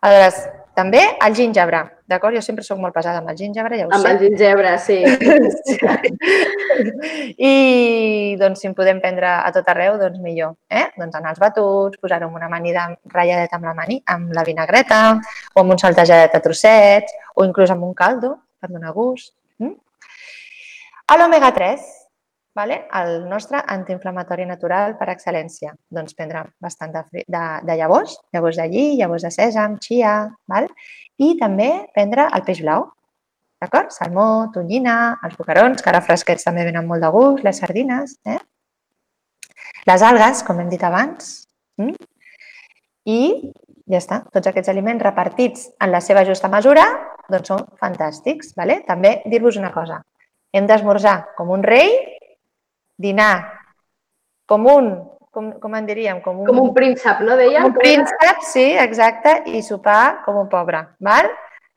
Aleshores, 0.00 0.46
també 0.78 1.00
el 1.26 1.34
gingebre, 1.34 1.80
d'acord? 2.06 2.36
Jo 2.38 2.42
sempre 2.44 2.62
sóc 2.62 2.78
molt 2.78 2.94
pesada 2.94 3.18
amb 3.18 3.32
el 3.32 3.38
gingebre, 3.40 3.80
ja 3.80 3.88
ho 3.88 3.90
Amb 3.96 4.04
sé. 4.04 4.10
el 4.12 4.18
gingebre, 4.22 4.74
sí. 4.78 4.98
I 7.50 8.36
doncs, 8.38 8.62
si 8.62 8.68
en 8.70 8.76
podem 8.78 9.00
prendre 9.02 9.26
a 9.26 9.50
tot 9.56 9.66
arreu, 9.72 9.96
doncs 9.98 10.20
millor. 10.22 10.54
Eh? 10.70 10.84
Doncs 10.94 11.18
en 11.18 11.26
els 11.32 11.40
batuts, 11.42 11.98
posar-ho 11.98 12.28
en 12.30 12.38
una 12.38 12.46
amanida 12.46 12.86
ratlladeta 13.10 13.58
amb 13.58 13.66
la, 13.66 13.74
mani, 13.74 13.98
amb 14.14 14.30
la 14.38 14.46
vinagreta, 14.46 15.00
o 15.54 15.64
amb 15.64 15.74
un 15.74 15.82
saltejadet 15.82 16.38
a 16.38 16.42
trossets, 16.46 17.10
o 17.34 17.42
inclús 17.48 17.74
amb 17.74 17.82
un 17.88 17.94
caldo, 17.98 18.36
per 18.62 18.70
donar 18.70 18.94
gust. 18.94 19.34
Mm? 19.58 19.74
A 21.10 21.18
l'omega 21.18 21.50
3, 21.58 21.90
vale? 22.58 22.82
el 23.00 23.24
nostre 23.30 23.62
antiinflamatori 23.74 24.44
natural 24.50 24.96
per 24.98 25.08
excel·lència. 25.14 25.72
Doncs 25.94 26.18
prendre 26.18 26.44
bastant 26.60 26.92
de, 26.94 27.04
de, 27.22 27.44
de 27.70 27.78
llavors, 27.78 28.18
llavors 28.34 28.58
de 28.58 28.68
lli, 28.68 28.86
llavors 28.98 29.24
de 29.26 29.32
sèsam, 29.34 29.78
chia, 29.84 30.20
val? 30.50 30.68
i 31.18 31.34
també 31.38 31.70
prendre 31.94 32.28
el 32.34 32.46
peix 32.46 32.62
blau, 32.66 32.90
D'acord? 33.58 33.90
Salmó, 33.90 34.24
tonyina, 34.54 35.18
els 35.26 35.34
boquerons, 35.34 35.80
que 35.82 35.90
ara 35.90 35.98
fresquets 36.06 36.46
també 36.46 36.62
venen 36.62 36.86
molt 36.86 37.02
de 37.02 37.08
gust, 37.10 37.40
les 37.42 37.58
sardines, 37.58 38.12
eh? 38.30 38.38
les 39.88 40.04
algues, 40.06 40.44
com 40.46 40.60
hem 40.62 40.68
dit 40.70 40.84
abans, 40.86 41.32
mm? 41.82 42.06
i 43.10 43.18
ja 43.90 43.98
està. 43.98 44.20
Tots 44.34 44.50
aquests 44.50 44.70
aliments 44.70 45.02
repartits 45.02 45.66
en 45.82 45.90
la 45.90 46.00
seva 46.04 46.22
justa 46.28 46.50
mesura 46.52 46.84
doncs 47.32 47.50
són 47.50 47.64
fantàstics. 47.80 48.54
Vale? 48.58 48.82
També 48.86 49.18
dir-vos 49.26 49.58
una 49.60 49.72
cosa. 49.74 49.98
Hem 50.54 50.68
d'esmorzar 50.68 51.34
com 51.36 51.50
un 51.56 51.64
rei, 51.66 51.90
dinar 52.98 53.62
com 54.46 54.66
un, 54.66 54.88
com, 55.30 55.52
com 55.60 55.74
en 55.78 55.86
diríem? 55.86 56.20
Com 56.24 56.40
un, 56.42 56.46
Com 56.48 56.58
un 56.62 56.72
príncep, 56.74 57.20
no 57.24 57.36
deia? 57.38 57.64
un 57.64 57.74
príncep, 57.76 58.40
sí, 58.42 58.72
exacte, 58.76 59.42
i 59.46 59.62
sopar 59.62 60.22
com 60.24 60.36
un 60.40 60.48
pobre. 60.48 60.80
Val? 61.00 61.28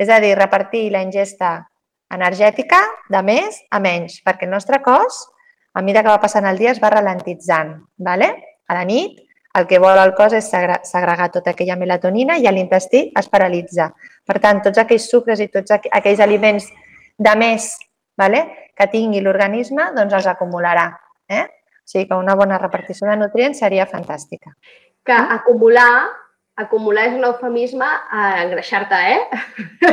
És 0.02 0.10
a 0.10 0.20
dir, 0.24 0.34
repartir 0.40 0.88
la 0.92 1.02
ingesta 1.06 1.68
energètica 2.12 2.80
de 3.10 3.22
més 3.24 3.60
a 3.72 3.80
menys, 3.80 4.22
perquè 4.26 4.48
el 4.48 4.52
nostre 4.56 4.82
cos, 4.84 5.28
a 5.74 5.82
mesura 5.82 6.02
que 6.04 6.10
va 6.12 6.20
passant 6.24 6.48
el 6.50 6.58
dia, 6.58 6.72
es 6.74 6.82
va 6.84 6.90
ralentitzant. 6.92 7.76
Vale? 7.98 8.32
A 8.68 8.74
la 8.76 8.84
nit, 8.88 9.20
el 9.56 9.68
que 9.68 9.80
vol 9.84 10.00
el 10.00 10.14
cos 10.16 10.34
és 10.34 10.50
segre- 10.50 10.80
segregar 10.88 11.30
tota 11.32 11.52
aquella 11.52 11.76
melatonina 11.76 12.38
i 12.40 12.48
l'intestí 12.52 13.12
es 13.20 13.28
paralitza. 13.30 13.92
Per 14.26 14.40
tant, 14.40 14.62
tots 14.64 14.80
aquells 14.80 15.10
sucres 15.12 15.40
i 15.44 15.48
tots 15.52 15.72
aqu- 15.76 15.92
aquells 15.92 16.20
aliments 16.24 16.68
de 17.18 17.36
més 17.36 17.78
vale? 18.18 18.72
que 18.76 18.88
tingui 18.88 19.20
l'organisme, 19.22 19.92
doncs 19.96 20.14
els 20.14 20.28
acumularà. 20.28 20.88
Eh? 21.32 21.46
O 21.82 21.91
sigui 21.91 22.08
que 22.10 22.17
una 22.20 22.36
bona 22.36 22.60
repartició 22.62 23.08
de 23.10 23.17
nutrients 23.20 23.62
seria 23.63 23.88
fantàstica. 23.89 24.54
Que 25.08 25.15
acumular, 25.15 26.10
acumular 26.60 27.08
és 27.10 27.15
un 27.17 27.26
eufemisme 27.28 27.88
a 27.88 28.26
engreixar-te, 28.44 29.00
eh? 29.15 29.22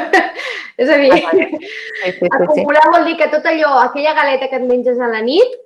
és 0.83 0.91
a 0.91 0.99
dir, 1.01 1.13
Ah, 1.15 1.23
vale. 1.31 1.47
Sí, 1.49 1.59
sí, 1.63 2.11
sí, 2.13 2.19
sí. 2.21 2.33
acumular 2.43 2.85
vol 2.93 3.09
dir 3.09 3.17
que 3.21 3.31
tot 3.33 3.47
allò, 3.47 3.79
aquella 3.87 4.15
galeta 4.19 4.51
que 4.51 4.61
et 4.61 4.67
menges 4.69 5.01
a 5.01 5.09
la 5.11 5.23
nit, 5.25 5.57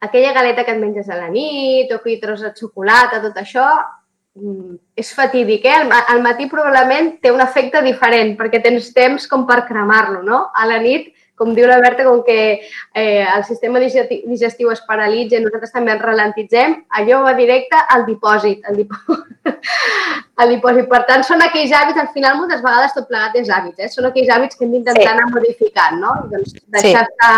aquella 0.00 0.32
galeta 0.36 0.64
que 0.64 0.76
et 0.76 0.80
menges 0.80 1.08
a 1.10 1.18
la 1.18 1.28
nit, 1.32 1.90
o 1.92 2.00
aquell 2.00 2.20
tros 2.20 2.44
de 2.46 2.52
xocolata, 2.56 3.20
tot 3.24 3.36
això, 3.42 3.66
mm, 4.38 4.76
és 4.96 5.14
fatídic, 5.14 5.66
eh? 5.66 5.82
Al 6.14 6.22
matí 6.22 6.46
probablement 6.48 7.16
té 7.20 7.32
un 7.34 7.42
efecte 7.44 7.82
diferent, 7.84 8.36
perquè 8.38 8.62
tens 8.62 8.92
temps 8.96 9.26
com 9.28 9.46
per 9.46 9.66
cremar-lo, 9.66 10.22
no? 10.22 10.46
A 10.54 10.66
la 10.70 10.78
nit, 10.78 11.10
com 11.40 11.54
diu 11.56 11.64
la 11.70 11.78
Berta, 11.80 12.04
com 12.04 12.20
que 12.26 12.38
eh, 12.60 13.24
el 13.24 13.44
sistema 13.48 13.80
digesti- 13.80 14.20
digestiu 14.28 14.68
es 14.74 14.82
paralitza 14.86 15.38
i 15.38 15.44
nosaltres 15.44 15.72
també 15.72 15.94
ens 15.96 16.04
ralentitzem, 16.04 16.74
allò 17.00 17.22
va 17.24 17.32
directe 17.38 17.80
al 17.96 18.04
dipòsit, 18.04 18.68
al 18.68 18.76
dipòsit. 18.76 19.26
al 20.40 20.52
dipòsit. 20.54 20.86
Per 20.90 21.00
tant, 21.08 21.24
són 21.26 21.42
aquells 21.44 21.72
hàbits, 21.76 21.98
al 22.00 22.10
final 22.14 22.36
moltes 22.38 22.60
vegades 22.64 22.94
tot 22.96 23.08
plegat 23.08 23.34
és 23.40 23.48
hàbits, 23.52 23.80
eh? 23.80 23.88
són 23.92 24.08
aquells 24.10 24.30
hàbits 24.36 24.56
que 24.56 24.64
hem 24.66 24.76
d'intentar 24.76 25.02
Sí. 25.02 25.08
anar 25.14 25.26
modificant, 25.32 25.98
no? 26.00 26.12
Doncs 26.32 26.54
deixar-te 26.76 27.32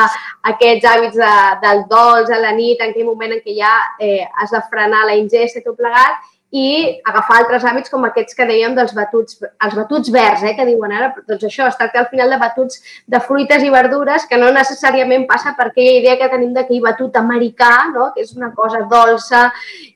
aquests 0.52 0.90
hàbits 0.90 1.18
de, 1.22 1.32
del 1.64 1.84
dolç 1.90 2.30
a 2.34 2.38
la 2.42 2.52
nit, 2.58 2.80
en 2.82 2.90
aquell 2.90 3.06
moment 3.08 3.32
en 3.38 3.42
què 3.46 3.54
ja 3.58 3.72
eh, 3.98 4.26
has 4.42 4.50
de 4.54 4.62
frenar 4.70 5.06
la 5.08 5.16
ingesta 5.18 5.62
i 5.62 5.66
tot 5.66 5.78
plegat, 5.78 6.20
i 6.52 7.00
agafar 7.08 7.38
altres 7.40 7.62
hàbits 7.64 7.88
com 7.88 8.02
aquests 8.04 8.36
que 8.36 8.44
dèiem 8.44 8.74
dels 8.76 8.92
batuts, 8.92 9.38
els 9.40 9.76
batuts 9.78 10.10
verds, 10.12 10.42
eh, 10.44 10.52
que 10.58 10.66
diuen 10.68 10.92
ara, 10.92 11.08
doncs 11.24 11.46
això, 11.48 11.64
es 11.70 11.78
tracta 11.80 12.02
al 12.02 12.10
final 12.10 12.34
de 12.34 12.38
batuts 12.42 12.82
de 13.08 13.20
fruites 13.24 13.64
i 13.64 13.70
verdures 13.72 14.26
que 14.28 14.36
no 14.36 14.50
necessàriament 14.52 15.24
passa 15.30 15.54
per 15.56 15.70
aquella 15.70 15.96
idea 16.02 16.18
que 16.20 16.28
tenim 16.34 16.52
d'aquell 16.52 16.84
batut 16.84 17.16
americà, 17.16 17.72
no? 17.94 18.10
que 18.12 18.26
és 18.26 18.34
una 18.36 18.52
cosa 18.52 18.82
dolça 18.90 19.46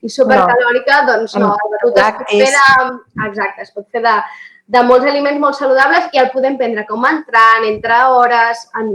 i 0.01 0.09
supercalòrica, 0.09 1.03
doncs 1.11 1.37
no, 1.37 1.53
el 1.53 1.75
batut 1.75 2.01
es 2.01 2.17
pot 2.23 2.33
fer 2.33 2.49
de... 2.57 2.89
Exacte, 3.27 3.67
es 3.67 3.77
pot 3.77 3.85
fer 3.93 4.01
de, 4.07 4.17
de 4.73 4.83
molts 4.89 5.05
aliments 5.13 5.43
molt 5.45 5.61
saludables 5.61 6.09
i 6.09 6.25
el 6.25 6.33
podem 6.33 6.57
prendre 6.57 6.89
com 6.89 7.05
a 7.05 7.13
entrant, 7.19 7.69
entre 7.69 8.01
hores, 8.17 8.65
en, 8.81 8.93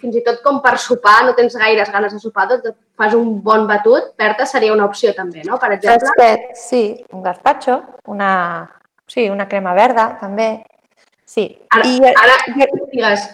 fins 0.00 0.16
i 0.18 0.24
tot 0.26 0.42
com 0.42 0.58
per 0.64 0.74
sopar, 0.82 1.20
no 1.26 1.36
tens 1.38 1.54
gaires 1.56 1.92
ganes 1.94 2.12
de 2.16 2.18
sopar, 2.22 2.48
doncs 2.50 2.74
fas 2.98 3.14
un 3.14 3.38
bon 3.44 3.68
batut, 3.70 4.12
Berta 4.18 4.46
seria 4.46 4.74
una 4.74 4.88
opció 4.90 5.14
també, 5.14 5.44
no? 5.46 5.58
Per 5.62 5.72
exemple, 5.76 6.10
Fresquet, 6.16 6.52
sí, 6.58 6.84
un 7.14 7.22
gazpacho, 7.22 7.80
una 8.10 8.30
Sí, 9.10 9.28
una 9.28 9.48
crema 9.48 9.72
verda, 9.74 10.04
també. 10.20 10.62
Sí. 11.26 11.44
Ara, 11.74 11.86
I, 11.86 12.12
ara 12.14 12.36
digues. 12.92 13.24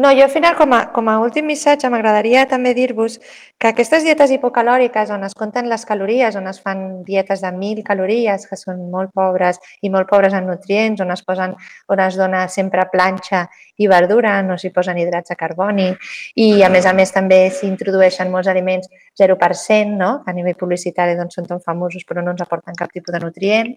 No, 0.00 0.10
jo 0.16 0.24
al 0.24 0.30
final, 0.30 0.54
com 0.56 0.72
a, 0.72 0.80
com 0.96 1.08
a 1.12 1.18
últim 1.20 1.44
missatge, 1.44 1.88
m'agradaria 1.92 2.46
també 2.48 2.72
dir-vos 2.72 3.18
que 3.60 3.68
aquestes 3.68 4.06
dietes 4.06 4.30
hipocalòriques 4.32 5.10
on 5.12 5.26
es 5.26 5.34
compten 5.36 5.68
les 5.68 5.84
calories, 5.84 6.38
on 6.40 6.48
es 6.48 6.60
fan 6.64 7.02
dietes 7.04 7.42
de 7.44 7.50
1.000 7.52 7.84
calories, 7.84 8.46
que 8.48 8.56
són 8.56 8.86
molt 8.94 9.12
pobres 9.12 9.60
i 9.84 9.90
molt 9.92 10.08
pobres 10.08 10.32
en 10.32 10.48
nutrients, 10.48 11.02
on 11.04 11.12
es, 11.12 11.20
posen, 11.26 11.52
on 11.92 12.00
es 12.00 12.16
dona 12.16 12.46
sempre 12.48 12.86
planxa 12.88 13.44
i 13.76 13.90
verdura, 13.92 14.38
no 14.42 14.56
s'hi 14.56 14.72
posen 14.72 14.96
hidrats 15.02 15.34
de 15.34 15.36
carboni 15.36 15.90
i, 16.34 16.62
a 16.64 16.72
més 16.72 16.88
a 16.88 16.94
més, 16.96 17.12
també 17.12 17.42
s'introdueixen 17.52 18.32
molts 18.32 18.48
aliments 18.48 18.88
0%, 19.20 19.96
no? 20.00 20.10
que 20.24 20.32
a 20.32 20.36
nivell 20.36 20.56
publicitari 20.58 21.16
doncs, 21.18 21.36
són 21.38 21.48
tan 21.48 21.60
famosos 21.64 22.06
però 22.08 22.24
no 22.24 22.34
ens 22.34 22.42
aporten 22.44 22.78
cap 22.78 22.92
tipus 22.94 23.14
de 23.14 23.20
nutrient, 23.22 23.74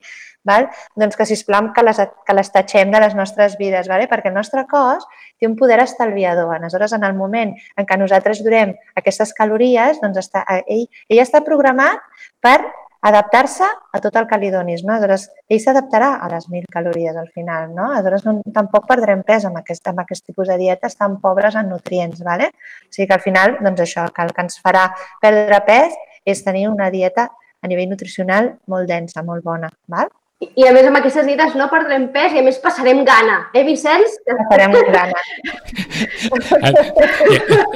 val? 0.48 0.70
doncs 1.00 1.20
que, 1.20 1.28
sisplau, 1.30 1.72
que 1.76 1.84
les, 1.84 2.00
que 2.00 2.38
les 2.38 2.54
tatxem 2.56 2.94
de 2.94 3.04
les 3.04 3.18
nostres 3.20 3.58
vides, 3.60 3.90
vale? 3.92 4.08
perquè 4.12 4.32
el 4.32 4.38
nostre 4.38 4.66
cos 4.70 5.06
té 5.40 5.50
un 5.50 5.58
poder 5.60 5.82
estalviador. 5.84 6.56
Aleshores, 6.56 6.96
en 6.96 7.04
el 7.04 7.18
moment 7.18 7.54
en 7.78 7.90
què 7.90 8.00
nosaltres 8.00 8.44
durem 8.46 8.74
aquestes 9.00 9.36
calories, 9.36 10.00
doncs 10.04 10.24
està, 10.24 10.46
ell, 10.64 10.88
ell 11.10 11.24
està 11.24 11.44
programat 11.46 12.02
per 12.44 12.60
adaptar-se 13.04 13.68
a 13.68 14.00
tot 14.00 14.16
el 14.16 14.26
que 14.30 14.40
li 14.40 14.50
donis. 14.54 14.82
No? 14.88 14.96
Aleshores, 14.96 15.28
ell 15.52 15.60
s'adaptarà 15.62 16.14
a 16.24 16.30
les 16.32 16.48
1.000 16.48 16.72
calories 16.72 17.20
al 17.20 17.28
final. 17.36 17.70
No? 17.76 17.92
Aleshores, 17.92 18.24
no, 18.28 18.40
tampoc 18.56 18.88
perdrem 18.90 19.26
pes 19.28 19.46
amb 19.50 19.60
aquest, 19.60 19.86
amb 19.92 20.02
aquest 20.06 20.26
tipus 20.30 20.48
de 20.50 20.58
dietes 20.62 20.96
tan 20.96 21.20
pobres 21.22 21.60
en 21.60 21.70
nutrients. 21.74 22.24
Vale? 22.24 22.50
O 22.88 22.96
sigui 22.96 23.10
que 23.12 23.18
al 23.20 23.24
final, 23.26 23.58
doncs 23.60 23.84
això, 23.84 24.08
que 24.16 24.24
el 24.24 24.34
que 24.34 24.48
ens 24.48 24.60
farà 24.64 24.88
perdre 25.22 25.62
pes 25.68 26.00
és 26.24 26.44
tenir 26.48 26.70
una 26.72 26.90
dieta 26.94 27.28
a 27.64 27.68
nivell 27.68 27.92
nutricional 27.92 28.54
molt 28.72 28.88
densa, 28.88 29.24
molt 29.24 29.44
bona. 29.44 29.70
Val? 29.92 30.08
I, 30.44 30.50
I 30.64 30.68
a 30.68 30.74
més 30.76 30.88
amb 30.88 31.00
aquestes 31.00 31.28
dietes 31.28 31.54
no 31.60 31.70
perdrem 31.72 32.10
pes 32.16 32.34
i 32.36 32.40
a 32.40 32.44
més 32.48 32.58
passarem 32.64 33.04
gana. 33.08 33.44
Eh, 33.52 33.68
Vicenç? 33.68 34.16
Que 34.24 34.40
farem 34.48 34.80
gana. 34.96 35.20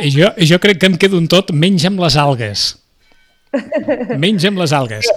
Jo, 0.07 0.29
jo 0.39 0.57
crec 0.61 0.79
que 0.79 0.87
em 0.87 0.95
quedo 0.99 1.17
un 1.19 1.27
tot 1.27 1.51
menys 1.51 1.83
amb 1.89 1.99
les 1.99 2.15
algues. 2.21 2.69
Menys 4.17 4.45
amb 4.49 4.59
les 4.61 4.73
algues. 4.75 5.07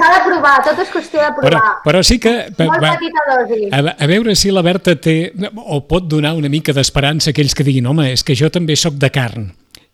S'ha 0.00 0.08
de 0.14 0.20
provar, 0.24 0.54
tot 0.64 0.78
és 0.80 0.88
qüestió 0.92 1.20
de 1.20 1.32
Però, 1.36 1.50
provar. 1.58 1.72
però 1.84 2.00
sí 2.06 2.16
que... 2.22 2.30
Molt 2.58 2.80
va, 2.80 2.92
petita 2.96 3.24
dosi. 3.28 3.66
a, 3.74 3.80
a 4.00 4.06
veure 4.08 4.32
si 4.38 4.52
la 4.54 4.62
Berta 4.64 4.94
té 4.96 5.16
o 5.60 5.82
pot 5.88 6.06
donar 6.08 6.32
una 6.38 6.48
mica 6.48 6.72
d'esperança 6.72 7.28
a 7.30 7.34
aquells 7.34 7.52
que 7.58 7.66
diguin 7.66 7.88
home, 7.90 8.06
és 8.14 8.24
que 8.24 8.36
jo 8.38 8.48
també 8.54 8.76
sóc 8.80 8.96
de 9.02 9.10
carn. 9.12 9.50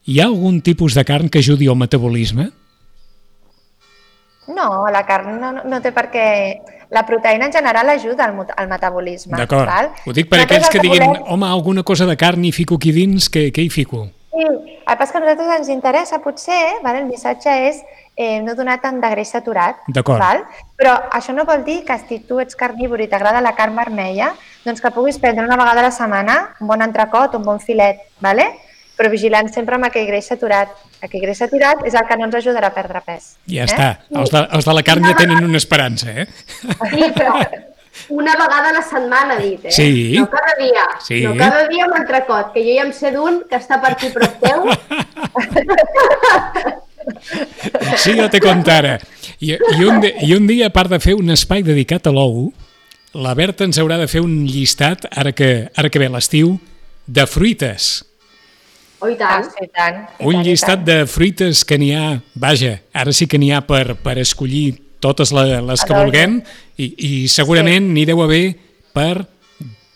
Hi 0.06 0.20
ha 0.22 0.28
algun 0.30 0.60
tipus 0.62 0.94
de 0.94 1.02
carn 1.08 1.28
que 1.32 1.40
ajudi 1.42 1.66
al 1.66 1.78
metabolisme? 1.80 2.50
No, 4.54 4.86
la 4.94 5.02
carn 5.08 5.40
no, 5.42 5.52
no 5.66 5.82
té 5.82 5.90
per 5.96 6.06
què... 6.12 6.26
La 6.94 7.02
proteïna 7.02 7.48
en 7.48 7.52
general 7.52 7.88
ajuda 7.90 8.28
al, 8.28 8.36
al 8.54 8.68
metabolisme. 8.70 9.34
D'acord. 9.40 9.66
Ho 10.06 10.12
dic 10.14 10.28
per 10.30 10.38
Nosaltres 10.44 10.46
aquells 10.46 10.68
el 10.68 10.70
que 10.76 10.82
diguin 10.84 11.02
volem- 11.02 11.32
home, 11.34 11.48
alguna 11.50 11.82
cosa 11.82 12.06
de 12.06 12.14
carn 12.16 12.44
hi 12.46 12.52
fico 12.54 12.76
aquí 12.78 12.92
dins, 12.94 13.26
què, 13.26 13.48
què 13.50 13.64
hi 13.66 13.72
fico? 13.74 14.04
Sí, 14.30 14.46
que 14.96 15.02
passa 15.04 15.12
que 15.12 15.18
a 15.18 15.20
nosaltres 15.20 15.58
ens 15.60 15.68
interessa, 15.68 16.22
potser, 16.24 16.80
val? 16.82 16.96
el 16.96 17.06
missatge 17.10 17.52
és 17.68 17.82
eh, 18.16 18.40
no 18.40 18.54
donar 18.56 18.78
tant 18.80 19.00
de 19.02 19.10
greix 19.12 19.34
saturat. 19.34 19.82
D'acord. 19.92 20.22
val? 20.22 20.44
Però 20.80 20.94
això 21.12 21.34
no 21.36 21.44
vol 21.44 21.64
dir 21.66 21.82
que 21.84 21.98
si 22.00 22.22
tu 22.24 22.40
ets 22.40 22.56
carnívor 22.56 23.02
i 23.04 23.08
t'agrada 23.12 23.44
la 23.44 23.52
carn 23.58 23.76
vermella, 23.76 24.32
doncs 24.64 24.80
que 24.80 24.92
puguis 24.94 25.20
prendre 25.20 25.44
una 25.44 25.60
vegada 25.60 25.84
a 25.84 25.88
la 25.90 25.92
setmana 25.92 26.38
un 26.60 26.72
bon 26.72 26.82
entrecot, 26.82 27.36
un 27.36 27.44
bon 27.44 27.60
filet, 27.60 28.00
vale? 28.24 28.54
però 28.96 29.10
vigilant 29.12 29.50
sempre 29.52 29.76
amb 29.76 29.84
aquell 29.90 30.06
greix 30.08 30.30
saturat. 30.32 30.70
Aquell 31.04 31.20
greix 31.20 31.42
saturat 31.42 31.82
és 31.84 31.92
el 31.92 32.06
que 32.08 32.16
no 32.16 32.30
ens 32.30 32.38
ajudarà 32.38 32.70
a 32.72 32.72
perdre 32.72 33.02
pes. 33.04 33.34
Ja 33.44 33.66
eh? 33.66 33.68
està. 33.68 33.88
Els 34.08 34.32
de, 34.32 34.40
els 34.56 34.64
de 34.64 34.76
la 34.78 34.84
carn 34.86 35.04
ja 35.04 35.12
tenen 35.18 35.44
una 35.44 35.60
esperança, 35.60 36.14
eh? 36.24 36.24
Sí, 36.64 37.10
però 37.12 37.34
una 38.08 38.32
vegada 38.36 38.70
a 38.70 38.72
la 38.72 38.82
setmana, 38.82 39.34
ha 39.36 39.40
dit, 39.40 39.64
eh? 39.64 39.70
Sí. 39.72 40.14
No 40.18 40.28
cada 40.30 40.54
dia. 40.58 40.84
Sí. 41.04 41.20
No 41.24 41.34
cada 41.36 41.66
dia 41.68 41.84
amb 41.88 41.96
entrecot, 42.00 42.52
que 42.54 42.62
jo 42.66 42.74
ja 42.76 42.84
em 42.86 42.92
sé 42.92 43.12
d'un 43.14 43.42
que 43.50 43.56
està 43.56 43.80
per 43.82 43.92
aquí 43.96 44.10
prop 44.14 44.40
teu. 44.40 44.66
Sí, 47.96 48.16
jo 48.18 48.26
te 48.30 48.40
contara. 48.42 48.96
I, 49.38 49.52
i, 49.54 49.84
un, 49.86 50.02
I 50.22 50.32
un 50.34 50.46
dia, 50.48 50.66
a 50.66 50.72
part 50.74 50.90
de 50.90 50.98
fer 51.02 51.14
un 51.14 51.30
espai 51.30 51.62
dedicat 51.62 52.06
a 52.08 52.12
l'ou, 52.14 52.48
la 53.16 53.34
Berta 53.38 53.64
ens 53.66 53.78
haurà 53.78 53.96
de 54.00 54.08
fer 54.10 54.20
un 54.24 54.40
llistat, 54.48 55.06
ara 55.14 55.30
que, 55.32 55.68
ara 55.78 55.88
que 55.92 56.02
ve 56.02 56.08
l'estiu, 56.12 56.56
de 57.06 57.26
fruites. 57.30 58.02
Oh, 58.98 59.06
i 59.08 59.14
Ah, 59.20 59.20
tant. 59.20 59.44
sí, 59.52 59.64
i 59.64 59.68
tant. 59.70 60.00
i 60.18 60.24
Un 60.26 60.34
tant, 60.34 60.42
i 60.42 60.48
llistat 60.50 60.82
tant. 60.82 60.86
de 60.88 60.96
fruites 61.06 61.62
que 61.68 61.78
n'hi 61.78 61.92
ha, 61.94 62.18
vaja, 62.34 62.80
ara 62.92 63.12
sí 63.14 63.28
que 63.30 63.38
n'hi 63.38 63.52
ha 63.54 63.60
per, 63.68 63.94
per 64.02 64.16
escollir 64.18 64.80
totes 65.06 65.32
la- 65.36 65.60
les 65.64 65.84
que 65.86 65.94
vulguem 65.96 66.40
i, 66.76 66.86
i 66.98 67.10
segurament 67.32 67.88
n'hi 67.94 68.04
deu 68.08 68.22
haver 68.24 68.44
per, 68.96 69.24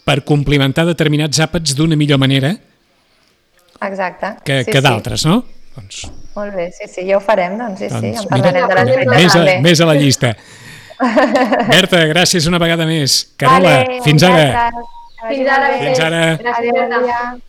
per 0.07 0.21
complimentar 0.29 0.87
determinats 0.89 1.41
àpats 1.45 1.75
d'una 1.79 1.97
millor 1.99 2.19
manera 2.23 2.55
Exacte. 3.83 4.35
que, 4.45 4.63
sí, 4.65 4.71
que 4.73 4.79
sí. 4.79 4.85
d'altres, 4.85 5.25
no? 5.27 5.43
Doncs, 5.77 6.07
Molt 6.35 6.55
bé, 6.55 6.71
sí, 6.73 6.87
sí, 6.91 7.05
ja 7.09 7.17
ho 7.19 7.21
farem, 7.25 7.57
doncs 7.59 7.79
sí, 7.81 7.89
sí, 7.89 7.95
doncs 7.95 8.25
en 8.25 8.29
parlarem 8.31 8.67
de 8.69 8.75
les 8.79 8.91
mira, 8.91 9.17
més, 9.17 9.37
a, 9.37 9.45
més 9.65 9.81
a 9.81 9.87
la 9.89 9.95
llista. 9.99 10.33
Berta, 11.71 12.03
gràcies 12.11 12.47
una 12.51 12.59
vegada 12.61 12.85
més. 12.87 13.21
Carola, 13.41 13.77
Vale, 13.83 14.01
fins 14.05 14.23
ara. 14.27 14.71
vagi 15.23 15.37
Fins 15.37 15.49
ara. 15.53 15.71
Fins 15.81 16.01
ara. 16.01 16.21
Gràcies, 16.41 16.83
Adéu. 16.85 17.41